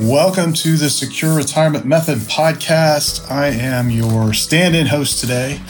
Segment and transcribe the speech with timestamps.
[0.00, 3.28] Welcome to the Secure Retirement Method podcast.
[3.28, 5.60] I am your stand in host today,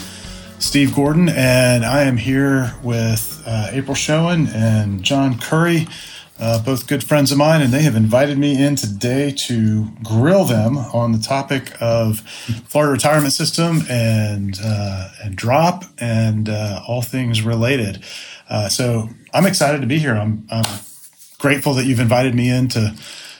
[0.59, 5.87] Steve Gordon, and I am here with uh, April Schoen and John Curry,
[6.39, 10.45] uh, both good friends of mine, and they have invited me in today to grill
[10.45, 12.19] them on the topic of
[12.67, 18.03] Florida retirement system and uh, and DROP and uh, all things related.
[18.47, 20.13] Uh, so I'm excited to be here.
[20.13, 20.81] I'm, I'm
[21.39, 22.93] grateful that you've invited me in to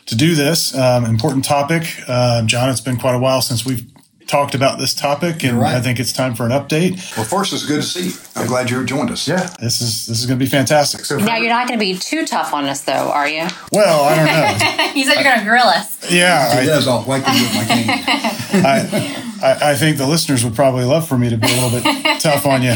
[0.10, 1.84] to do this um, important topic.
[2.08, 3.86] Uh, John, it's been quite a while since we've
[4.28, 5.76] talked about this topic, and right.
[5.76, 7.16] I think it's time for an update.
[7.18, 8.14] Well, first, it's good to see you.
[8.36, 9.28] I'm glad you joined us.
[9.28, 11.06] Yeah, this is this is going to be fantastic.
[11.06, 13.48] So now you're not going to be too tough on us, though, are you?
[13.72, 14.94] Well, I don't know.
[14.96, 16.12] you said you're going to grill us.
[16.12, 16.88] Yeah, he I, does.
[16.88, 17.86] I'll whack you with my cane.
[18.66, 21.82] I, I, I think the listeners would probably love for me to be a little
[21.82, 21.84] bit
[22.22, 22.76] tough on you.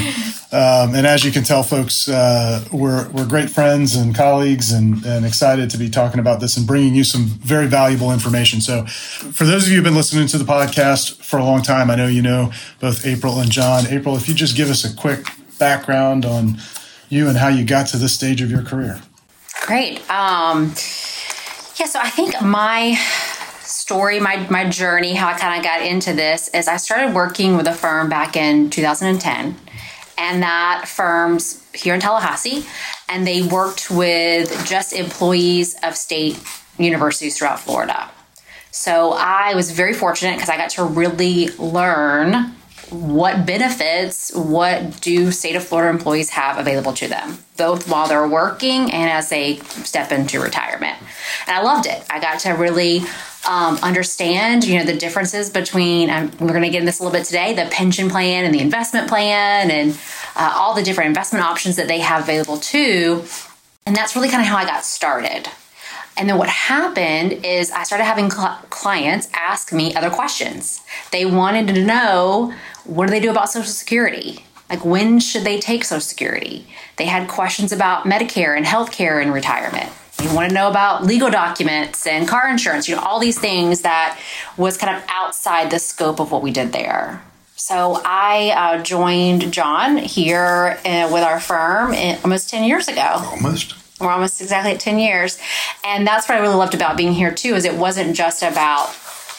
[0.52, 5.04] Um, and as you can tell, folks, uh, we're, we're great friends and colleagues and,
[5.04, 8.62] and excited to be talking about this and bringing you some very valuable information.
[8.62, 11.90] So, for those of you who've been listening to the podcast for a long time,
[11.90, 13.88] I know you know both April and John.
[13.88, 15.26] April, if you just give us a quick
[15.58, 16.60] background on
[17.10, 19.02] you and how you got to this stage of your career.
[19.66, 20.08] Great.
[20.12, 20.74] Um,
[21.78, 22.96] yeah, so I think my
[23.84, 27.58] story, my my journey, how I kind of got into this is I started working
[27.58, 29.58] with a firm back in 2010
[30.18, 32.66] and that firm's here in Tallahassee,
[33.10, 36.40] and they worked with just employees of state
[36.78, 38.10] universities throughout Florida.
[38.72, 42.56] So I was very fortunate because I got to really learn
[42.94, 48.28] what benefits what do state of Florida employees have available to them, both while they're
[48.28, 50.98] working and as they step into retirement.
[51.48, 52.04] And I loved it.
[52.10, 53.02] I got to really
[53.50, 57.04] um, understand, you know, the differences between, um, we're going to get in this a
[57.04, 59.98] little bit today, the pension plan and the investment plan and
[60.36, 63.24] uh, all the different investment options that they have available too.
[63.86, 65.50] And that's really kind of how I got started.
[66.16, 70.82] And then what happened is I started having cl- clients ask me other questions.
[71.12, 72.54] They wanted to know
[72.86, 74.46] what do they do about Social Security?
[74.70, 76.68] Like when should they take Social Security?
[76.98, 79.92] They had questions about Medicare and healthcare and retirement.
[80.18, 83.82] They want to know about legal documents and car insurance, you know, all these things
[83.82, 84.20] that
[84.58, 87.22] was kind of outside the scope of what we did there.
[87.56, 93.02] So I uh, joined John here uh, with our firm in, almost 10 years ago.
[93.02, 93.76] Almost.
[94.00, 95.40] We're almost exactly at 10 years.
[95.84, 98.96] And that's what I really loved about being here too, is it wasn't just about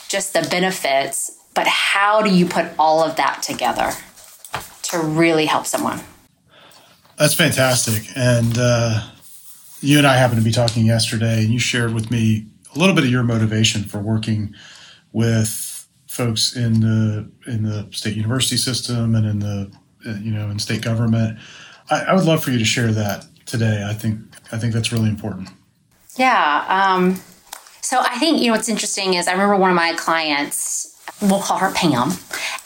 [0.09, 3.93] just the benefits, but how do you put all of that together
[4.83, 6.01] to really help someone?
[7.17, 8.05] That's fantastic.
[8.17, 9.11] And, uh,
[9.85, 12.95] you and I happened to be talking yesterday, and you shared with me a little
[12.95, 14.55] bit of your motivation for working
[15.13, 19.71] with folks in the in the state university system and in the
[20.23, 21.39] you know in state government.
[21.91, 23.85] I, I would love for you to share that today.
[23.87, 25.51] I think I think that's really important.
[26.17, 26.65] Yeah.
[26.69, 27.21] Um,
[27.83, 30.93] so I think you know what's interesting is I remember one of my clients.
[31.25, 32.13] We'll call her Pam,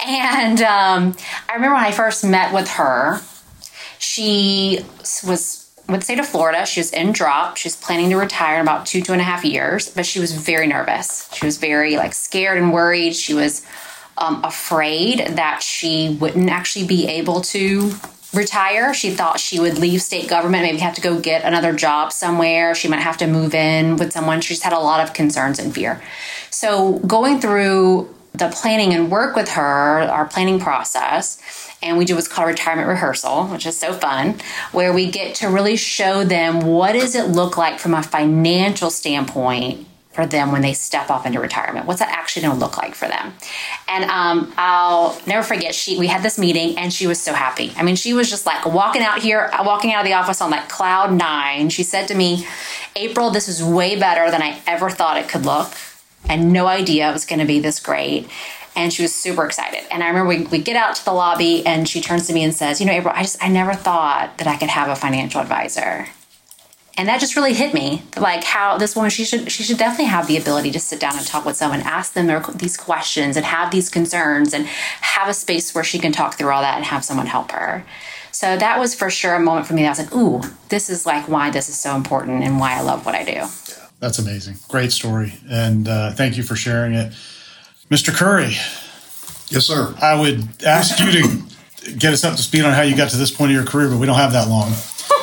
[0.05, 1.17] and um,
[1.49, 3.21] I remember when I first met with her.
[4.01, 4.81] She
[5.25, 6.67] was the state of Florida.
[6.67, 7.57] She was in DROP.
[7.57, 10.21] She was planning to retire in about two, two and a half years, but she
[10.21, 11.33] was very nervous.
[11.33, 13.15] She was very like scared and worried.
[13.17, 13.65] She was
[14.19, 17.93] um, afraid that she wouldn't actually be able to
[18.35, 18.93] retire.
[18.93, 22.75] She thought she would leave state government, maybe have to go get another job somewhere.
[22.75, 24.41] She might have to move in with someone.
[24.41, 26.03] She just had a lot of concerns and fear.
[26.51, 31.41] So going through the planning and work with her, our planning process,
[31.83, 34.41] and we do what's called retirement rehearsal, which is so fun,
[34.73, 38.91] where we get to really show them what does it look like from a financial
[38.91, 39.87] standpoint
[40.19, 41.87] for them when they step off into retirement.
[41.87, 43.35] What's that actually going to look like for them?
[43.87, 45.77] And um, I'll never forget.
[45.77, 47.73] She we had this meeting and she was so happy.
[47.77, 50.51] I mean, she was just like walking out here, walking out of the office on
[50.51, 51.69] like cloud nine.
[51.69, 52.49] She said to me,
[52.97, 55.73] "April, this is way better than I ever thought it could look."
[56.29, 58.29] And no idea it was going to be this great
[58.79, 59.83] and she was super excited.
[59.91, 62.45] And I remember we, we get out to the lobby and she turns to me
[62.45, 64.95] and says, You know, April, I just, I never thought that I could have a
[64.95, 66.07] financial advisor.
[66.97, 70.07] And that just really hit me, like how this woman she should she should definitely
[70.07, 73.37] have the ability to sit down and talk with someone, ask them their, these questions,
[73.37, 76.75] and have these concerns, and have a space where she can talk through all that
[76.75, 77.85] and have someone help her.
[78.33, 79.83] So that was for sure a moment for me.
[79.83, 82.77] That I was like, "Ooh, this is like why this is so important and why
[82.77, 83.47] I love what I do."
[84.01, 87.13] That's amazing, great story, and uh, thank you for sharing it.
[87.91, 88.15] Mr.
[88.15, 88.53] Curry.
[89.51, 89.95] Yes, sir.
[90.01, 93.17] I would ask you to get us up to speed on how you got to
[93.17, 94.73] this point of your career, but we don't have that long.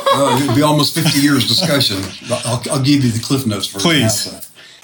[0.07, 1.97] well, it'd be almost 50 years discussion.
[2.45, 4.27] I'll, I'll give you the cliff notes for Please.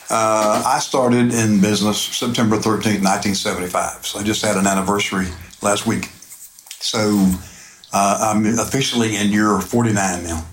[0.09, 4.05] Uh, I started in business September 13th, 1975.
[4.05, 5.27] So I just had an anniversary
[5.61, 6.05] last week.
[6.79, 7.31] So
[7.93, 10.45] uh, I'm officially in year 49 now.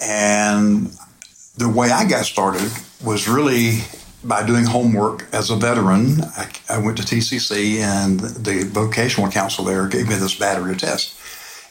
[0.00, 0.92] And
[1.56, 2.70] the way I got started
[3.04, 3.80] was really
[4.24, 9.72] by doing homework as a veteran, I, I, went to TCC and the vocational counselor
[9.72, 11.18] there gave me this battery test.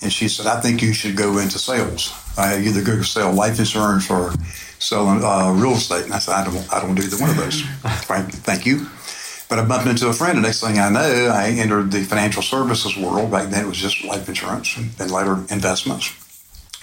[0.02, 2.14] And she said, I think you should go into sales.
[2.38, 4.34] I either go sell life insurance or
[4.80, 6.06] sell uh, real estate.
[6.06, 7.62] And I said, I don't, I don't do either one of those.
[7.82, 8.88] Thank you.
[9.48, 10.38] But I bumped into a friend.
[10.38, 13.32] The next thing I know, I entered the financial services world.
[13.32, 16.14] Back then, it was just life insurance and later investments.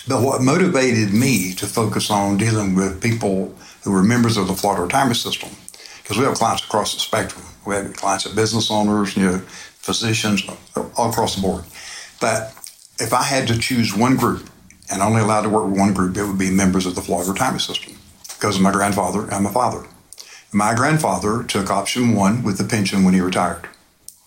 [0.07, 4.55] But what motivated me to focus on dealing with people who were members of the
[4.55, 5.51] Florida retirement system,
[6.03, 7.45] because we have clients across the spectrum.
[7.67, 10.43] We have clients at business owners, you know, physicians,
[10.97, 11.65] all across the board.
[12.21, 12.55] But
[12.99, 14.49] if I had to choose one group
[14.91, 17.31] and only allowed to work with one group, it would be members of the Florida
[17.31, 17.95] retirement system
[18.35, 19.87] because of my grandfather and my father.
[20.53, 23.69] My grandfather took option one with the pension when he retired.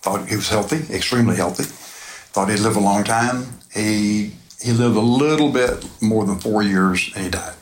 [0.02, 1.64] Thought he was healthy, extremely healthy.
[1.64, 3.46] Thought he'd live a long time.
[3.74, 7.54] He he lived a little bit more than four years and he died.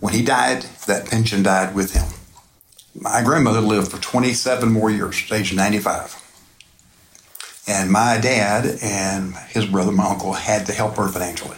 [0.00, 2.08] When he died, that pension died with him.
[2.94, 6.20] My grandmother lived for 27 more years, age 95.
[7.66, 11.56] And my dad and his brother, my uncle, had to help her financially.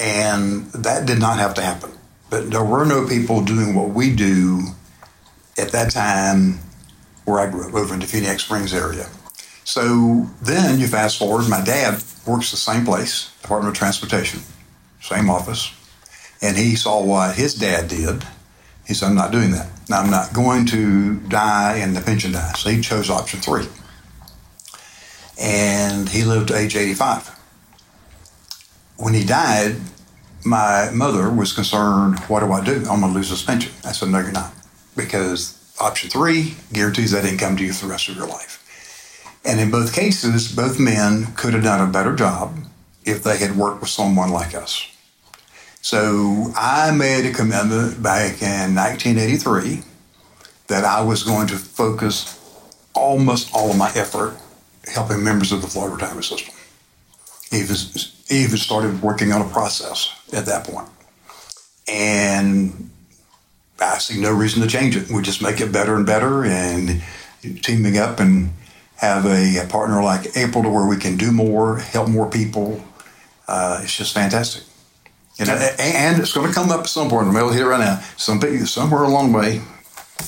[0.00, 1.90] And that did not have to happen.
[2.30, 4.62] But there were no people doing what we do
[5.58, 6.60] at that time
[7.24, 9.08] where I grew up, over in the Phoenix Springs area.
[9.64, 14.40] So then you fast forward, my dad works the same place, Department of Transportation,
[15.00, 15.72] same office,
[16.42, 18.24] and he saw what his dad did.
[18.86, 19.70] He said, I'm not doing that.
[19.88, 22.52] Now, I'm not going to die and the pension die.
[22.52, 23.66] So he chose option three.
[25.40, 27.28] And he lived to age 85.
[28.98, 29.76] When he died,
[30.44, 32.76] my mother was concerned, what do I do?
[32.90, 33.72] I'm going to lose this pension.
[33.84, 34.52] I said, no, you're not.
[34.96, 38.63] Because option three guarantees that income to you for the rest of your life.
[39.44, 42.56] And in both cases, both men could have done a better job
[43.04, 44.88] if they had worked with someone like us.
[45.82, 49.82] So I made a commitment back in 1983
[50.68, 52.40] that I was going to focus
[52.94, 54.38] almost all of my effort
[54.86, 56.54] helping members of the Florida retirement system.
[57.52, 57.76] Even,
[58.30, 60.88] even started working on a process at that point.
[61.86, 62.90] And
[63.80, 65.10] I see no reason to change it.
[65.10, 67.02] We just make it better and better and
[67.62, 68.50] teaming up and
[68.96, 72.82] have a, a partner like April to where we can do more, help more people.
[73.46, 74.64] Uh, it's just fantastic.
[75.38, 77.26] And, and it's going to come up at some point.
[77.26, 78.00] I'm going to hit it right now.
[78.16, 79.60] Some people, somewhere along the way,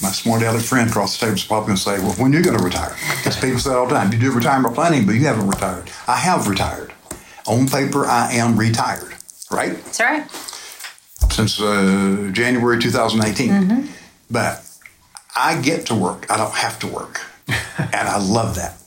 [0.02, 2.38] my smart aleck friend across the table is probably going to say, "Well, when are
[2.38, 5.12] you going to retire?" Because people say all the time, "You do retirement planning, but
[5.12, 6.92] you haven't retired." I have retired.
[7.46, 9.14] On paper, I am retired.
[9.50, 9.72] Right?
[9.84, 10.30] That's right.
[11.30, 13.86] Since uh, January 2018, mm-hmm.
[14.30, 14.64] but
[15.36, 16.30] I get to work.
[16.30, 17.20] I don't have to work,
[17.78, 18.78] and I love that.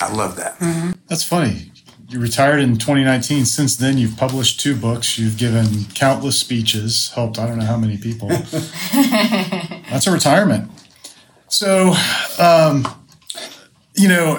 [0.00, 0.58] I love that.
[0.58, 0.92] Mm-hmm.
[1.08, 1.72] That's funny
[2.12, 3.46] you retired in 2019.
[3.46, 5.18] Since then, you've published two books.
[5.18, 8.28] You've given countless speeches, helped I don't know how many people.
[8.92, 10.70] That's a retirement.
[11.48, 11.94] So,
[12.38, 12.86] um,
[13.94, 14.36] you know,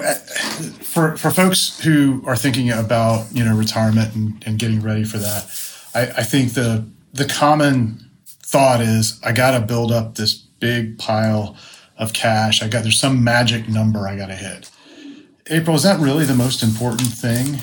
[0.82, 5.18] for for folks who are thinking about you know retirement and, and getting ready for
[5.18, 5.46] that,
[5.94, 10.98] I, I think the the common thought is I got to build up this big
[10.98, 11.56] pile
[11.96, 12.62] of cash.
[12.62, 14.70] I got there's some magic number I got to hit.
[15.48, 17.60] April, is that really the most important thing?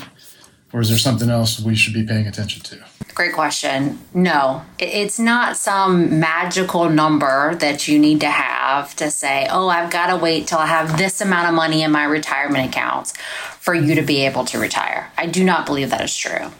[0.73, 2.79] Or is there something else we should be paying attention to?
[3.13, 3.99] Great question.
[4.13, 9.91] No, it's not some magical number that you need to have to say, oh, I've
[9.91, 13.13] got to wait till I have this amount of money in my retirement accounts
[13.59, 15.11] for you to be able to retire.
[15.17, 16.51] I do not believe that is true.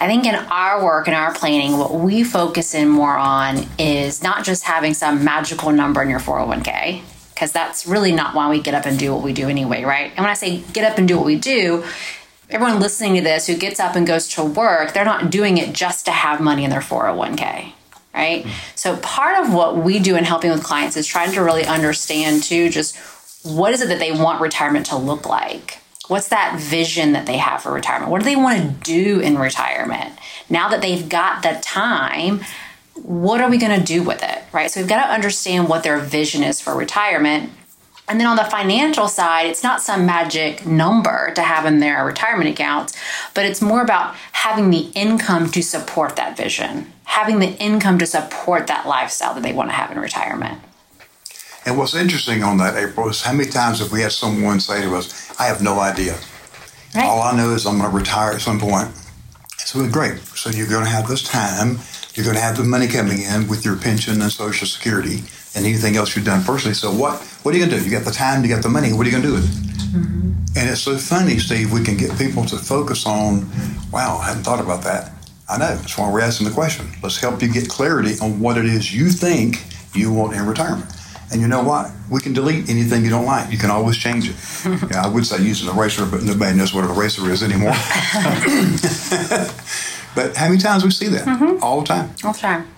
[0.00, 4.22] I think in our work and our planning, what we focus in more on is
[4.22, 7.02] not just having some magical number in your 401k,
[7.34, 10.10] because that's really not why we get up and do what we do anyway, right?
[10.12, 11.84] And when I say get up and do what we do,
[12.48, 15.74] everyone listening to this who gets up and goes to work, they're not doing it
[15.74, 17.72] just to have money in their 401k,
[18.14, 18.46] right?
[18.76, 22.42] So part of what we do in helping with clients is trying to really understand
[22.42, 22.96] too just
[23.44, 25.79] what is it that they want retirement to look like?
[26.10, 28.10] What's that vision that they have for retirement?
[28.10, 30.12] What do they want to do in retirement?
[30.48, 32.40] Now that they've got the time,
[32.94, 34.68] what are we going to do with it, right?
[34.68, 37.52] So we've got to understand what their vision is for retirement.
[38.08, 42.04] And then on the financial side, it's not some magic number to have in their
[42.04, 42.98] retirement accounts,
[43.32, 48.06] but it's more about having the income to support that vision, having the income to
[48.06, 50.60] support that lifestyle that they want to have in retirement.
[51.66, 54.82] And what's interesting on that, April, is how many times have we had someone say
[54.82, 56.18] to us, I have no idea.
[56.94, 57.04] Right.
[57.04, 58.88] All I know is I'm going to retire at some point.
[59.58, 60.18] So great.
[60.34, 61.78] So you're going to have this time
[62.14, 65.22] you're going to have the money coming in with your pension and Social Security
[65.54, 66.74] and anything else you've done personally.
[66.74, 67.88] So what what are you going to do?
[67.88, 68.92] You got the time, you got the money.
[68.92, 69.96] What are you going to do with it?
[69.96, 70.58] Mm-hmm.
[70.58, 71.72] And it's so funny, Steve.
[71.72, 73.48] We can get people to focus on.
[73.92, 75.12] Wow, I hadn't thought about that.
[75.48, 75.76] I know.
[75.76, 76.90] That's why we're asking the question.
[77.02, 79.64] Let's help you get clarity on what it is you think
[79.94, 80.90] you want in retirement.
[81.32, 81.90] And you know what?
[82.10, 83.52] We can delete anything you don't like.
[83.52, 84.36] You can always change it.
[84.90, 87.70] yeah, I would say use an eraser, but nobody knows what an eraser is anymore.
[90.14, 91.26] but how many times we see that?
[91.26, 91.62] Mm-hmm.
[91.62, 92.10] All the time.
[92.24, 92.68] All the time.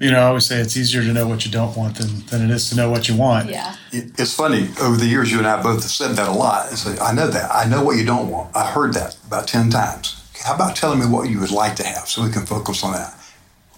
[0.00, 2.42] You know, I always say it's easier to know what you don't want than, than
[2.42, 3.48] it is to know what you want.
[3.48, 3.76] Yeah.
[3.92, 6.68] It's funny, over the years, you and I both have said that a lot.
[6.68, 7.50] And say, I know that.
[7.54, 8.54] I know what you don't want.
[8.56, 10.20] I heard that about 10 times.
[10.42, 12.92] How about telling me what you would like to have so we can focus on
[12.92, 13.14] that?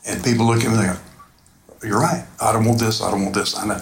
[0.06, 0.96] And people look at me and they go,
[1.82, 2.24] You're right.
[2.40, 3.02] I don't want this.
[3.02, 3.56] I don't want this.
[3.56, 3.80] I know.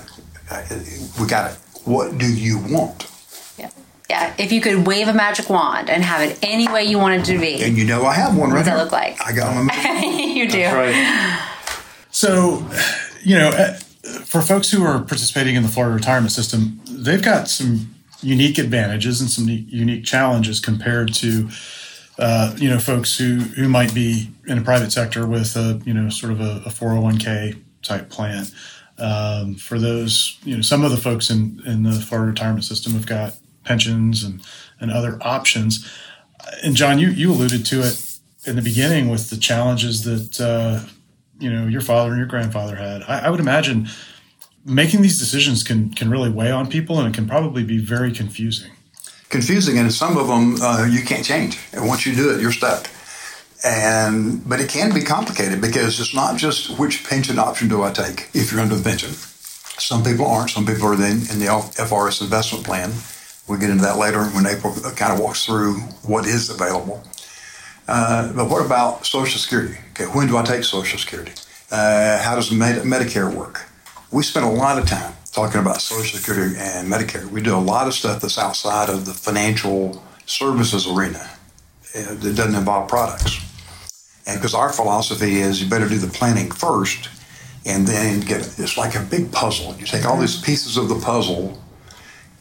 [1.20, 1.58] We got it.
[1.84, 3.10] What do you want?
[3.58, 3.70] Yeah.
[4.10, 4.34] Yeah.
[4.38, 7.24] If you could wave a magic wand and have it any way you want it
[7.32, 7.62] to be.
[7.62, 8.76] And you know I have one right What does here.
[8.76, 9.20] that look like?
[9.26, 10.18] I got one.
[10.36, 10.64] you do.
[10.64, 11.50] Right.
[12.10, 12.66] So,
[13.22, 13.74] you know, uh,
[14.24, 19.20] for folks who are participating in the Florida retirement system, they've got some unique advantages
[19.20, 21.48] and some unique challenges compared to,
[22.18, 25.92] uh, you know, folks who, who might be in a private sector with a, you
[25.92, 28.46] know, sort of a, a 401k type plan.
[28.98, 32.92] Um, for those, you know, some of the folks in, in the Florida retirement system
[32.92, 34.42] have got pensions and,
[34.80, 35.90] and other options.
[36.62, 40.88] And John, you, you alluded to it in the beginning with the challenges that, uh,
[41.38, 43.02] you know your father and your grandfather had.
[43.02, 43.88] I, I, would imagine
[44.64, 48.12] making these decisions can can really weigh on people, and it can probably be very
[48.12, 48.72] confusing.
[49.28, 51.58] Confusing, and some of them uh, you can't change.
[51.72, 52.88] And once you do it, you're stuck.
[53.64, 57.90] And but it can be complicated because it's not just which pension option do I
[57.92, 59.10] take if you're under the pension.
[59.10, 60.50] Some people aren't.
[60.50, 62.92] Some people are then in the FRS investment plan.
[63.48, 67.02] We'll get into that later when April kind of walks through what is available.
[67.86, 69.78] Uh, but what about Social Security?
[69.90, 71.32] Okay, when do I take Social Security?
[71.70, 73.66] Uh, how does Med- Medicare work?
[74.10, 77.26] We spend a lot of time talking about Social Security and Medicare.
[77.28, 81.28] We do a lot of stuff that's outside of the financial services arena
[81.94, 83.40] uh, that doesn't involve products.
[84.26, 87.10] And because our philosophy is you better do the planning first
[87.66, 89.74] and then get it's like a big puzzle.
[89.76, 91.58] You take all these pieces of the puzzle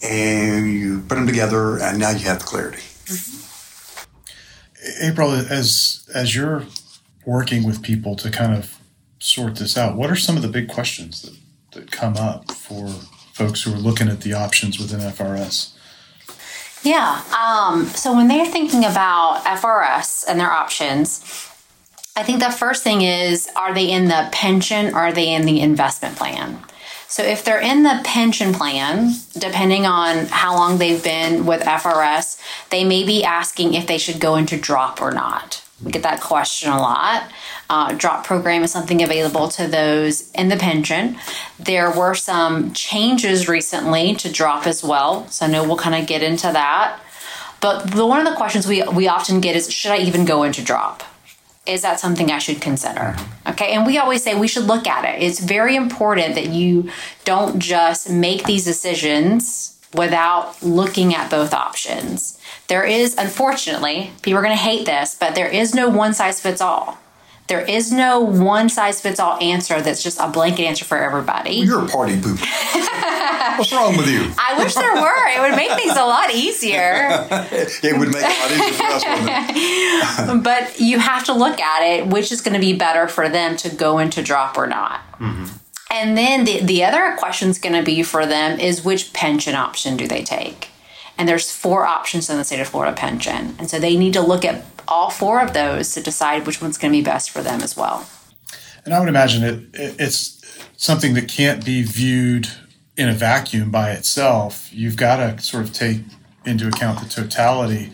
[0.01, 2.81] and you put them together, and now you have the clarity.
[3.05, 3.39] Mm-hmm.
[5.01, 6.63] April, as as you're
[7.25, 8.77] working with people to kind of
[9.19, 11.37] sort this out, what are some of the big questions that,
[11.71, 12.89] that come up for
[13.31, 15.71] folks who are looking at the options within FRS?
[16.83, 17.23] Yeah.
[17.33, 21.49] Um, so when they're thinking about FRS and their options,
[22.15, 25.45] I think the first thing is are they in the pension or are they in
[25.45, 26.59] the investment plan?
[27.07, 32.39] So if they're in the pension plan, depending on how long they've been with FRS,
[32.69, 35.63] they may be asking if they should go into DROP or not.
[35.83, 37.31] We get that question a lot.
[37.69, 41.17] Uh, DROP program is something available to those in the pension.
[41.59, 46.07] There were some changes recently to DROP as well, so I know we'll kind of
[46.07, 46.99] get into that.
[47.59, 50.43] But the, one of the questions we, we often get is should I even go
[50.43, 51.03] into DROP?
[51.65, 53.15] Is that something I should consider?
[53.47, 53.73] Okay.
[53.73, 55.23] And we always say we should look at it.
[55.23, 56.89] It's very important that you
[57.23, 62.39] don't just make these decisions without looking at both options.
[62.67, 66.39] There is, unfortunately, people are going to hate this, but there is no one size
[66.39, 66.97] fits all.
[67.47, 71.59] There is no one size fits all answer that's just a blanket answer for everybody.
[71.59, 72.39] Well, you're a party pooper.
[73.57, 74.31] What's wrong with you?
[74.37, 75.27] I wish there were.
[75.27, 77.09] It would make things a lot easier.
[77.29, 79.57] it would make it a lot easier
[80.15, 80.41] for us.
[80.43, 83.57] but you have to look at it, which is going to be better for them
[83.57, 85.01] to go into DROP or not.
[85.19, 85.45] Mm-hmm.
[85.91, 89.53] And then the, the other question is going to be for them is which pension
[89.53, 90.69] option do they take?
[91.17, 93.55] And there's four options in the state of Florida pension.
[93.59, 96.77] And so they need to look at all four of those to decide which one's
[96.77, 98.07] going to be best for them as well.
[98.85, 100.41] And I would imagine it, it's
[100.75, 102.49] something that can't be viewed
[102.97, 104.69] in a vacuum by itself.
[104.71, 106.01] You've got to sort of take
[106.45, 107.91] into account the totality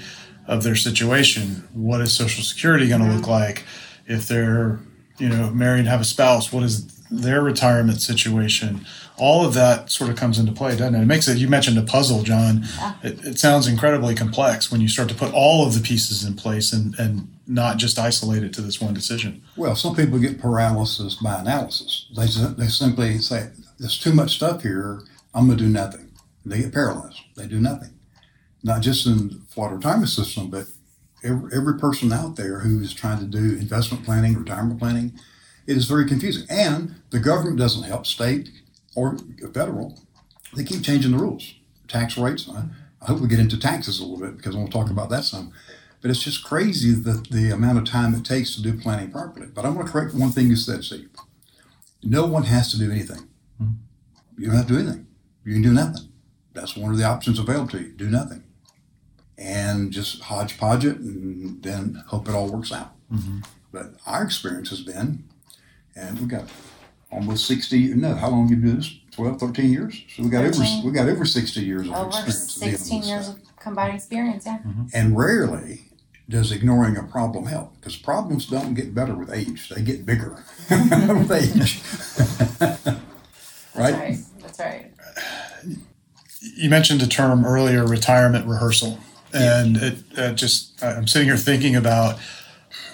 [0.48, 1.68] of their situation.
[1.74, 3.18] What is Social Security going to mm-hmm.
[3.18, 3.64] look like?
[4.08, 4.80] If they're,
[5.20, 8.86] you know, married and have a spouse, what is their retirement situation?
[9.20, 11.02] All of that sort of comes into play, doesn't it?
[11.02, 12.64] It makes it, you mentioned a puzzle, John.
[12.78, 12.94] Yeah.
[13.04, 16.36] It, it, sounds incredibly complex when you start to put all of the pieces in
[16.36, 19.42] place and, and not just isolate it to this one decision.
[19.56, 22.08] Well, some people get paralysis by analysis.
[22.16, 25.02] They, they simply say, there's too much stuff here,
[25.34, 26.12] I'm going to do nothing.
[26.46, 27.20] They get paralyzed.
[27.36, 27.92] They do nothing.
[28.64, 30.68] Not just in the Florida retirement system, but
[31.24, 35.20] every, every person out there who's trying to do investment planning, retirement planning,
[35.68, 36.48] it is very confusing.
[36.50, 38.06] And the government doesn't help.
[38.06, 38.50] State
[39.00, 39.18] or
[39.54, 40.00] federal,
[40.56, 41.54] they keep changing the rules.
[41.88, 42.50] Tax rates.
[42.50, 42.66] I,
[43.02, 45.24] I hope we get into taxes a little bit because I we'll talk about that
[45.24, 45.54] some.
[46.02, 49.48] But it's just crazy that the amount of time it takes to do planning properly.
[49.48, 51.10] But I'm going to correct one thing you said, Steve.
[52.04, 53.28] No one has to do anything.
[53.62, 54.42] Mm-hmm.
[54.42, 55.08] You don't have to do anything.
[55.44, 56.10] You can do nothing.
[56.54, 57.92] That's one of the options available to you.
[57.92, 58.44] Do nothing.
[59.38, 62.94] And just hodgepodge it and then hope it all works out.
[63.12, 63.40] Mm-hmm.
[63.72, 65.26] But our experience has been,
[65.96, 66.50] and we've got
[67.12, 68.94] almost 60, no, how long have you do this?
[69.12, 70.04] 12, 13 years?
[70.16, 72.54] So we got over, we got over 60 years of Over experience.
[72.54, 73.38] 16 years stuff.
[73.38, 74.60] of combined experience, yeah.
[74.94, 75.86] And rarely
[76.30, 80.44] does ignoring a problem help because problems don't get better with age, they get bigger
[80.70, 81.82] with age.
[83.76, 83.96] right?
[83.96, 84.18] That's right.
[84.40, 84.92] That's right.
[86.56, 89.00] you mentioned a term earlier, retirement rehearsal,
[89.34, 92.20] and it uh, just I'm sitting here thinking about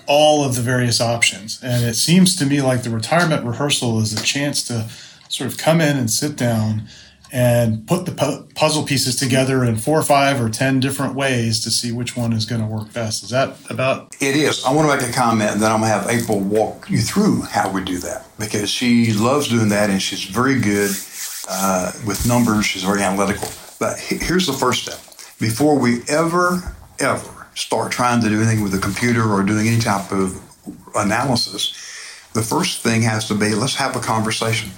[0.07, 4.13] all of the various options, and it seems to me like the retirement rehearsal is
[4.13, 4.89] a chance to
[5.29, 6.87] sort of come in and sit down
[7.31, 11.61] and put the pu- puzzle pieces together in four or five or ten different ways
[11.63, 13.23] to see which one is going to work best.
[13.23, 14.15] Is that about?
[14.21, 14.63] It is.
[14.63, 16.99] I want to make a comment, and then I'm going to have April walk you
[16.99, 20.91] through how we do that because she loves doing that, and she's very good
[21.49, 22.65] uh, with numbers.
[22.65, 23.49] She's very analytical.
[23.79, 24.99] But here's the first step:
[25.39, 29.79] before we ever, ever start trying to do anything with a computer or doing any
[29.79, 30.39] type of
[30.95, 31.73] analysis,
[32.33, 34.71] the first thing has to be let's have a conversation,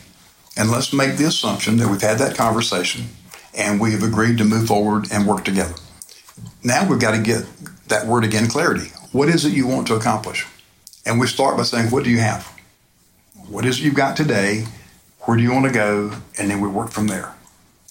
[0.56, 3.06] and let's make the assumption that we've had that conversation,
[3.54, 5.76] and we have agreed to move forward and work together
[6.64, 7.46] now we've got to get
[7.88, 8.92] that word again clarity.
[9.12, 10.46] What is it you want to accomplish?
[11.06, 12.46] And we start by saying, What do you have?
[13.48, 14.66] What is it you've got today?
[15.22, 16.12] Where do you want to go?
[16.38, 17.34] And then we work from there.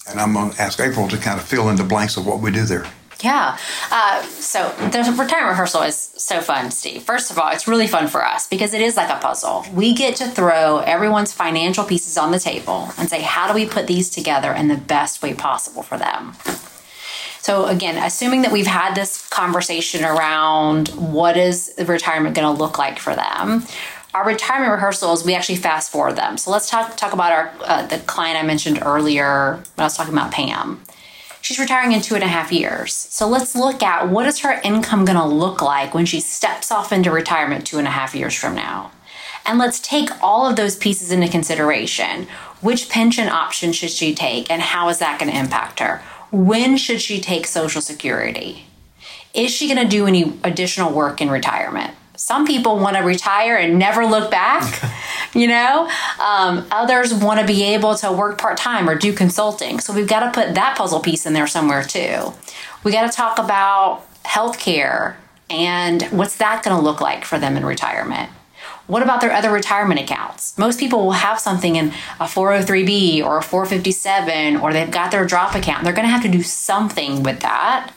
[0.09, 2.39] And I'm going to ask April to kind of fill in the blanks of what
[2.39, 2.85] we do there.
[3.23, 3.57] Yeah.
[3.91, 7.03] Uh, so the retirement rehearsal is so fun, Steve.
[7.03, 9.65] First of all, it's really fun for us because it is like a puzzle.
[9.73, 13.65] We get to throw everyone's financial pieces on the table and say, how do we
[13.65, 16.33] put these together in the best way possible for them?
[17.39, 22.61] So again, assuming that we've had this conversation around what is the retirement going to
[22.61, 23.63] look like for them,
[24.13, 26.37] our retirement rehearsals we actually fast forward them.
[26.37, 29.95] So let's talk talk about our uh, the client I mentioned earlier when I was
[29.95, 30.81] talking about Pam.
[31.47, 32.93] She's retiring in two and a half years.
[32.93, 36.73] So let's look at what is her income going to look like when she steps
[36.73, 38.91] off into retirement two and a half years from now.
[39.45, 42.27] And let's take all of those pieces into consideration.
[42.59, 46.01] Which pension option should she take, and how is that going to impact her?
[46.33, 48.65] When should she take Social Security?
[49.33, 51.93] Is she going to do any additional work in retirement?
[52.17, 54.63] Some people want to retire and never look back,
[55.37, 55.89] you know?
[56.19, 59.79] Um, others want to be able to work part time or do consulting.
[59.79, 62.33] So we've got to put that puzzle piece in there somewhere too.
[62.83, 65.15] We got to talk about healthcare
[65.49, 68.31] and what's that going to look like for them in retirement.
[68.87, 70.57] What about their other retirement accounts?
[70.57, 75.25] Most people will have something in a 403b or a 457 or they've got their
[75.25, 75.83] DROP account.
[75.83, 77.93] They're going to have to do something with that.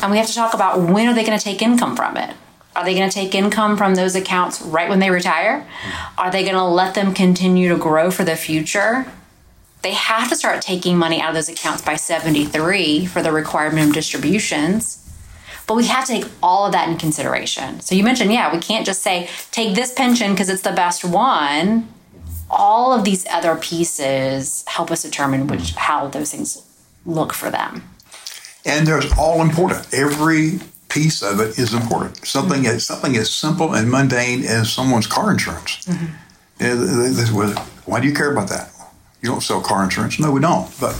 [0.00, 2.36] And we have to talk about when are they going to take income from it?
[2.76, 5.66] Are they going to take income from those accounts right when they retire?
[6.18, 9.06] Are they going to let them continue to grow for the future?
[9.80, 13.72] They have to start taking money out of those accounts by 73 for the required
[13.72, 15.02] minimum distributions.
[15.66, 17.80] But we have to take all of that in consideration.
[17.80, 21.02] So you mentioned, yeah, we can't just say, take this pension because it's the best
[21.02, 21.88] one.
[22.50, 26.62] All of these other pieces help us determine which how those things
[27.06, 27.84] look for them.
[28.66, 29.94] And there's all important.
[29.94, 32.26] Every piece of it is important.
[32.26, 32.76] Something mm-hmm.
[32.76, 35.84] as something as simple and mundane as someone's car insurance.
[35.84, 36.06] Mm-hmm.
[36.60, 38.70] Yeah, th- th- th- Why do you care about that?
[39.20, 40.18] You don't sell car insurance.
[40.18, 40.68] No, we don't.
[40.80, 40.92] But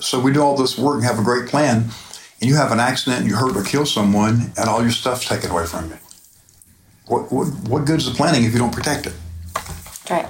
[0.00, 1.90] so we do all this work and have a great plan,
[2.40, 5.26] and you have an accident and you hurt or kill someone, and all your stuff's
[5.26, 5.98] taken away from you.
[7.06, 9.14] What what, what good is the planning if you don't protect it?
[9.54, 10.26] That's right.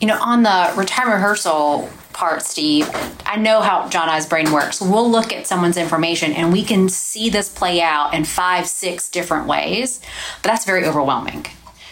[0.00, 2.88] You know, on the retirement rehearsal part, Steve,
[3.26, 4.80] I know how John I's brain works.
[4.80, 9.08] We'll look at someone's information and we can see this play out in five, six
[9.08, 10.00] different ways,
[10.42, 11.46] but that's very overwhelming.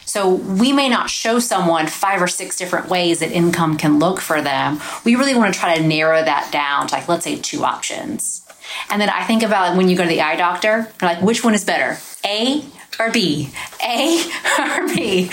[0.04, 4.20] So we may not show someone five or six different ways that income can look
[4.20, 4.80] for them.
[5.04, 8.46] We really want to try to narrow that down to like, let's say two options.
[8.90, 11.54] And then I think about when you go to the eye doctor, like, which one
[11.54, 11.98] is better?
[12.24, 12.64] A
[12.98, 13.50] or B?
[13.84, 14.22] A
[14.58, 15.30] or B?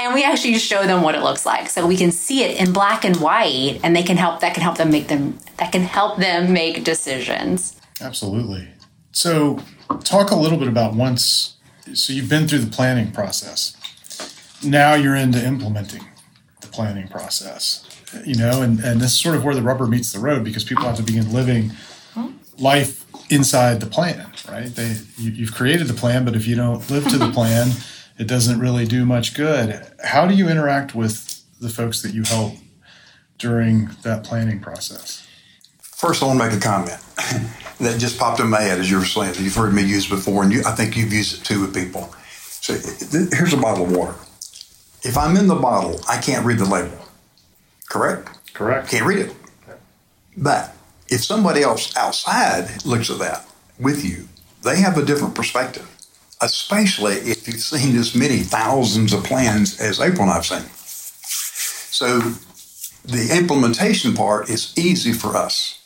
[0.00, 1.68] And we actually show them what it looks like.
[1.68, 4.62] So we can see it in black and white and they can help that can
[4.62, 7.76] help them make them that can help them make decisions.
[8.00, 8.68] Absolutely.
[9.12, 9.58] So,
[10.04, 11.56] talk a little bit about once.
[11.92, 13.76] So, you've been through the planning process.
[14.64, 16.06] Now you're into implementing
[16.60, 17.86] the planning process.
[18.24, 20.64] You know, and, and this is sort of where the rubber meets the road because
[20.64, 21.72] people have to begin living
[22.58, 24.66] life inside the plan, right?
[24.66, 27.70] They you, you've created the plan, but if you don't live to the plan,
[28.18, 29.80] it doesn't really do much good.
[30.04, 32.54] How do you interact with the folks that you help
[33.38, 35.26] during that planning process?
[35.80, 36.98] First, I want to make a comment
[37.78, 39.34] that just popped in my head as you were saying.
[39.38, 42.14] You've heard me use before, and you, I think you've used it too with people.
[42.28, 42.74] So
[43.32, 44.14] here's a bottle of water.
[45.02, 46.98] If I'm in the bottle, I can't read the label.
[47.88, 48.30] Correct?
[48.54, 48.88] Correct.
[48.90, 49.34] Can't read it.
[50.36, 50.74] But
[51.10, 53.46] if somebody else outside looks at that
[53.78, 54.28] with you,
[54.62, 55.88] they have a different perspective,
[56.40, 60.68] especially if you've seen as many thousands of plans as April and I've seen.
[61.92, 62.20] So
[63.04, 65.76] the implementation part is easy for us.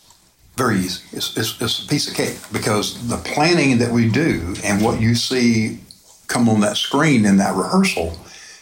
[0.57, 1.03] Very easy.
[1.13, 5.01] It's, it's, it's a piece of cake because the planning that we do and what
[5.01, 5.81] you see
[6.27, 8.17] come on that screen in that rehearsal,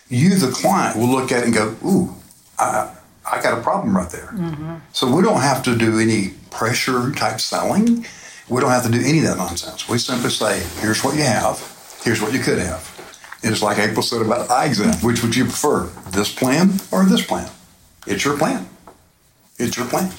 [0.09, 2.14] you, the client, will look at it and go, Ooh,
[2.59, 2.94] I,
[3.33, 4.31] I got a problem right there.
[4.92, 8.05] So we don't have to do any pressure type selling.
[8.49, 9.88] We don't have to do any of that nonsense.
[9.88, 11.57] We simply say, here's what you have,
[12.05, 12.88] here's what you could have.
[13.42, 14.95] It's like April said about eye exam.
[15.01, 17.49] Which would you prefer, this plan or this plan?
[18.07, 18.68] It's your plan.
[19.59, 20.12] It's your plan.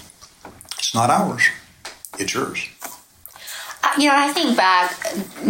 [0.77, 1.43] It's not ours.
[2.19, 2.67] It's yours.
[3.99, 4.97] You know, I think back,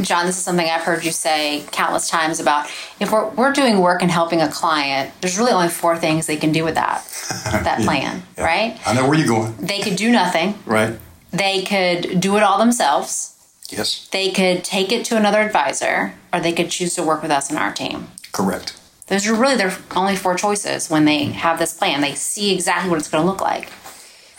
[0.01, 2.67] John, this is something I've heard you say countless times about
[2.99, 6.35] if we're, we're doing work and helping a client, there's really only four things they
[6.35, 7.05] can do with that,
[7.63, 8.43] that plan, Yeah.
[8.43, 8.79] right?
[8.85, 9.55] I know where you're going.
[9.57, 10.55] They could do nothing.
[10.65, 10.97] Right.
[11.31, 13.29] They could do it all themselves.
[13.69, 14.09] Yes.
[14.11, 17.49] They could take it to another advisor, or they could choose to work with us
[17.49, 18.07] and our team.
[18.33, 18.77] Correct.
[19.07, 22.01] Those are really their only four choices when they have this plan.
[22.01, 23.71] They see exactly what it's going to look like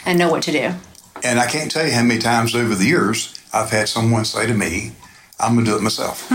[0.04, 0.72] and know what to do.
[1.22, 4.46] And I can't tell you how many times over the years I've had someone say
[4.46, 4.92] to me,
[5.38, 6.30] I'm going to do it myself.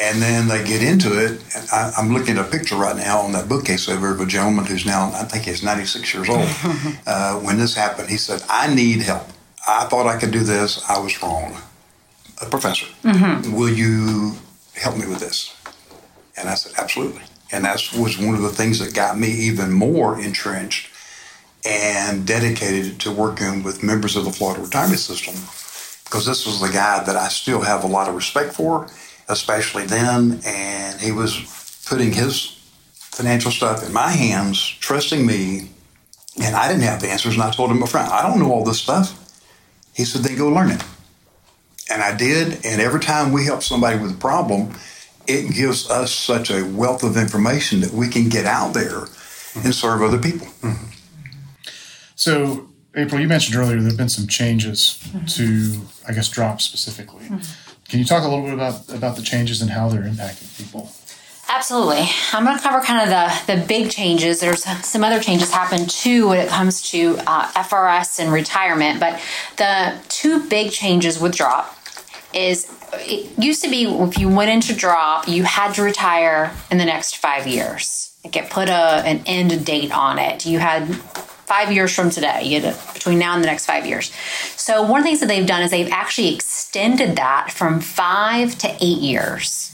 [0.00, 1.42] And then they get into it.
[1.54, 4.26] And I, I'm looking at a picture right now on that bookcase over of a
[4.26, 6.48] gentleman who's now, I think he's 96 years old.
[7.06, 9.26] uh, when this happened, he said, I need help.
[9.68, 10.82] I thought I could do this.
[10.88, 11.58] I was wrong.
[12.40, 12.86] A professor,
[13.52, 14.32] will you
[14.74, 15.54] help me with this?
[16.36, 17.22] And I said, absolutely.
[17.52, 20.88] And that was one of the things that got me even more entrenched
[21.64, 25.34] and dedicated to working with members of the Florida retirement system
[26.12, 28.86] because this was the guy that I still have a lot of respect for,
[29.30, 30.42] especially then.
[30.44, 32.60] And he was putting his
[32.92, 35.70] financial stuff in my hands, trusting me,
[36.38, 37.32] and I didn't have the answers.
[37.32, 39.18] And I told him, my friend, I don't know all this stuff.
[39.94, 40.84] He said, then go learn it.
[41.90, 42.62] And I did.
[42.66, 44.74] And every time we help somebody with a problem,
[45.26, 49.04] it gives us such a wealth of information that we can get out there
[49.54, 50.46] and serve other people.
[50.60, 50.90] Mm-hmm.
[52.16, 57.26] So, April, you mentioned earlier there have been some changes to, I guess, DROP specifically.
[57.88, 60.90] Can you talk a little bit about about the changes and how they're impacting people?
[61.48, 62.08] Absolutely.
[62.32, 63.08] I'm going to cover kind of
[63.46, 64.40] the, the big changes.
[64.40, 69.20] There's some other changes happen too when it comes to uh, FRS and retirement, but
[69.58, 71.66] the two big changes with DROP
[72.32, 76.78] is it used to be if you went into DROP, you had to retire in
[76.78, 78.16] the next five years.
[78.24, 80.46] Like it put a an end date on it.
[80.46, 80.88] You had
[81.46, 82.42] five years from today.
[82.44, 84.12] You a, between now and the next five years.
[84.56, 88.56] So one of the things that they've done is they've actually extended that from five
[88.58, 89.70] to eight years.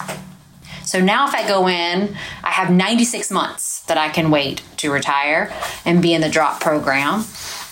[0.84, 4.90] So now if I go in, I have 96 months that I can wait to
[4.90, 5.52] retire
[5.84, 7.24] and be in the DROP program.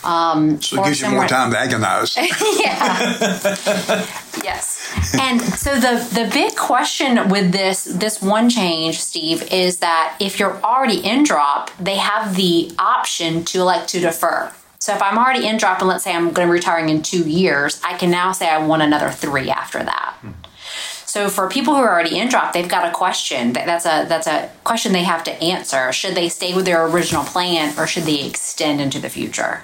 [0.05, 2.15] Um, So it gives you more time to agonize.
[2.17, 3.17] yeah.
[4.45, 5.17] yes.
[5.19, 10.39] And so the the big question with this this one change, Steve, is that if
[10.39, 14.53] you're already in DROP, they have the option to elect to defer.
[14.79, 17.03] So if I'm already in DROP and let's say I'm going to be retiring in
[17.03, 20.15] two years, I can now say I want another three after that.
[20.21, 20.31] Hmm.
[21.05, 23.53] So for people who are already in DROP, they've got a question.
[23.53, 25.93] That's a that's a question they have to answer.
[25.93, 29.63] Should they stay with their original plan or should they extend into the future?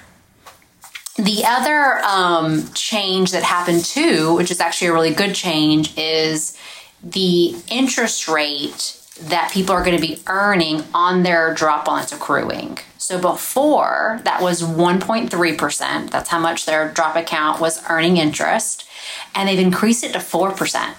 [1.15, 6.57] The other um, change that happened too, which is actually a really good change, is
[7.03, 12.11] the interest rate that people are going to be earning on their DROP on that's
[12.11, 12.79] accruing.
[12.97, 16.09] So before that was 1.3%.
[16.09, 18.87] That's how much their DROP account was earning interest.
[19.35, 20.95] And they've increased it to 4%.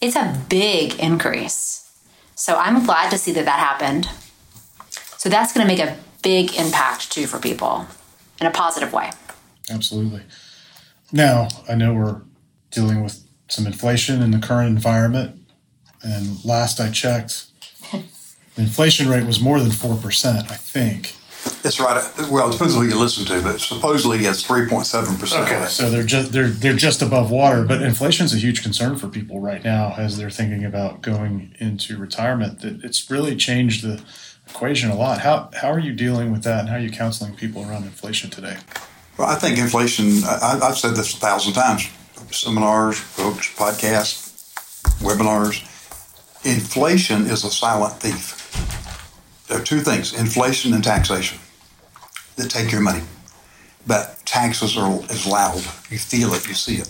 [0.00, 1.92] It's a big increase.
[2.34, 4.08] So I'm glad to see that that happened.
[5.18, 7.86] So that's going to make a big impact too for people
[8.40, 9.10] in a positive way.
[9.70, 10.22] Absolutely.
[11.12, 12.22] Now, I know we're
[12.70, 15.36] dealing with some inflation in the current environment.
[16.02, 17.46] And last I checked,
[17.92, 21.16] the inflation rate was more than 4%, I think.
[21.64, 22.02] It's right.
[22.30, 25.48] Well, it depends on who you listen to, but supposedly it's three point seven percent.
[25.48, 25.64] Okay.
[25.66, 29.40] So they're just they're they're just above water, but inflation's a huge concern for people
[29.40, 32.60] right now as they're thinking about going into retirement.
[32.60, 34.02] That it's really changed the
[34.50, 35.20] equation a lot.
[35.20, 38.28] How how are you dealing with that and how are you counseling people around inflation
[38.28, 38.58] today?
[39.18, 40.24] Well, I think inflation.
[40.24, 41.88] I, I've said this a thousand times:
[42.30, 44.30] seminars, books, podcasts,
[45.00, 45.66] webinars.
[46.44, 48.36] Inflation is a silent thief.
[49.48, 51.38] There are two things: inflation and taxation
[52.36, 53.02] that take your money.
[53.86, 55.62] But taxes are is loud.
[55.90, 56.46] You feel it.
[56.46, 56.88] You see it.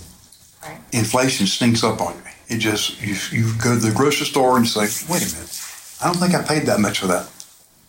[0.63, 0.79] Right.
[0.93, 2.23] Inflation sneaks up on you.
[2.49, 4.81] It just you you go to the grocery store and say,
[5.11, 5.63] "Wait a minute,
[6.03, 7.29] I don't think I paid that much for that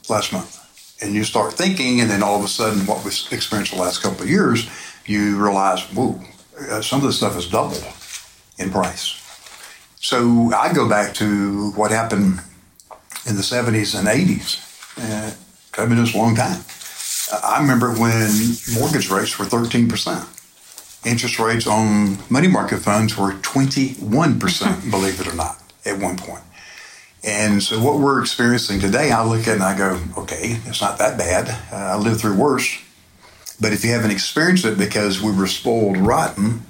[0.08, 0.61] last month."
[1.02, 4.04] And you start thinking, and then all of a sudden, what we've experienced the last
[4.04, 4.70] couple of years,
[5.06, 6.22] you realize, "Whoa,
[6.70, 7.82] uh, some of this stuff is double
[8.58, 9.16] in price."
[10.00, 12.42] So I go back to what happened
[13.26, 14.58] in the 70s and 80s.
[14.98, 15.32] Uh,
[15.78, 16.64] I've been this a long time.
[17.44, 20.28] I remember when mortgage rates were 13%.
[21.06, 26.44] Interest rates on money market funds were 21%, believe it or not, at one point.
[27.24, 30.98] And so what we're experiencing today, I look at and I go, okay, it's not
[30.98, 31.50] that bad.
[31.72, 32.80] Uh, I lived through worse.
[33.60, 36.64] But if you haven't experienced it because we were spoiled rotten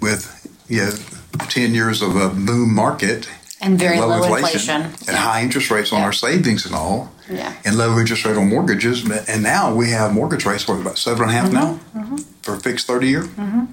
[0.00, 0.92] with you know,
[1.38, 3.30] 10 years of a boom market
[3.62, 6.04] and very low, low inflation, inflation, and high interest rates on yeah.
[6.04, 7.54] our savings and all, yeah.
[7.64, 9.08] and low interest rate on mortgages.
[9.26, 11.54] And now we have mortgage rates, what, about seven and a half mm-hmm.
[11.54, 12.16] now mm-hmm.
[12.42, 13.22] for a fixed 30 year?
[13.22, 13.64] Mm-hmm.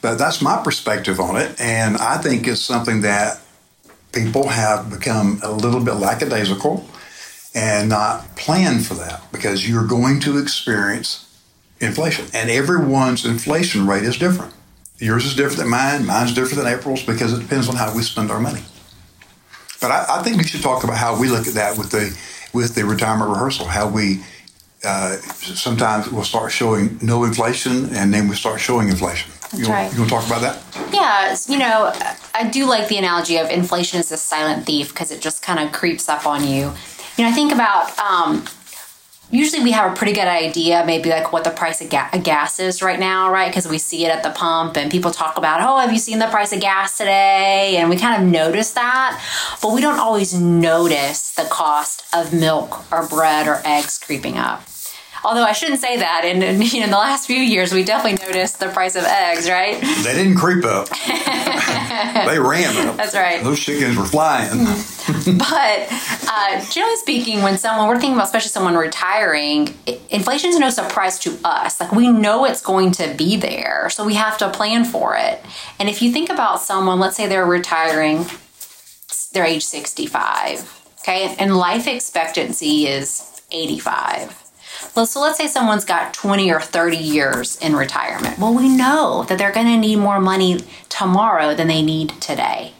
[0.00, 1.60] But that's my perspective on it.
[1.60, 3.42] And I think it's something that
[4.12, 6.86] people have become a little bit lackadaisical
[7.54, 11.26] and not plan for that because you're going to experience
[11.80, 12.26] inflation.
[12.34, 14.54] And everyone's inflation rate is different.
[14.98, 18.02] Yours is different than mine, mine's different than April's because it depends on how we
[18.02, 18.62] spend our money.
[19.80, 22.16] But I, I think we should talk about how we look at that with the
[22.52, 24.20] with the retirement rehearsal, how we
[24.84, 29.30] uh, sometimes we'll start showing no inflation and then we start showing inflation.
[29.50, 29.92] That's you, right.
[29.92, 30.94] you want to talk about that?
[30.94, 31.92] Yeah, you know,
[32.34, 35.58] I do like the analogy of inflation is a silent thief because it just kind
[35.58, 36.72] of creeps up on you.
[37.16, 38.44] You know, I think about um,
[39.30, 42.22] usually we have a pretty good idea, maybe like what the price of, ga- of
[42.22, 43.48] gas is right now, right?
[43.48, 46.18] Because we see it at the pump and people talk about, oh, have you seen
[46.18, 47.76] the price of gas today?
[47.76, 49.20] And we kind of notice that,
[49.62, 54.62] but we don't always notice the cost of milk or bread or eggs creeping up.
[55.24, 56.24] Although I shouldn't say that.
[56.24, 59.04] In, in, you know, in the last few years, we definitely noticed the price of
[59.04, 59.80] eggs, right?
[60.02, 60.88] They didn't creep up.
[62.26, 62.96] they ran up.
[62.96, 63.42] That's right.
[63.42, 64.64] Those chickens were flying.
[65.38, 65.88] but
[66.28, 69.74] uh, generally speaking, when someone we're thinking about, especially someone retiring,
[70.10, 71.80] inflation is no surprise to us.
[71.80, 75.40] Like we know it's going to be there, so we have to plan for it.
[75.78, 78.26] And if you think about someone, let's say they're retiring,
[79.32, 84.39] they're age sixty-five, okay, and life expectancy is eighty-five.
[84.94, 88.38] Well, so let's say someone's got 20 or 30 years in retirement.
[88.38, 92.74] Well, we know that they're going to need more money tomorrow than they need today.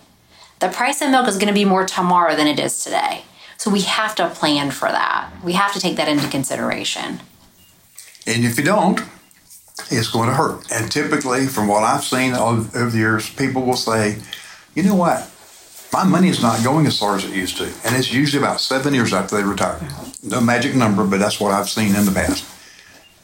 [0.58, 3.22] The price of milk is going to be more tomorrow than it is today.
[3.56, 5.30] So we have to plan for that.
[5.44, 7.20] We have to take that into consideration.
[8.26, 9.00] And if you don't,
[9.90, 10.70] it's going to hurt.
[10.70, 14.18] And typically, from what I've seen over the years, people will say,
[14.74, 15.30] you know what?
[15.92, 17.64] My money is not going as far as it used to.
[17.84, 19.80] And it's usually about seven years after they retire.
[20.22, 22.44] No magic number, but that's what I've seen in the past.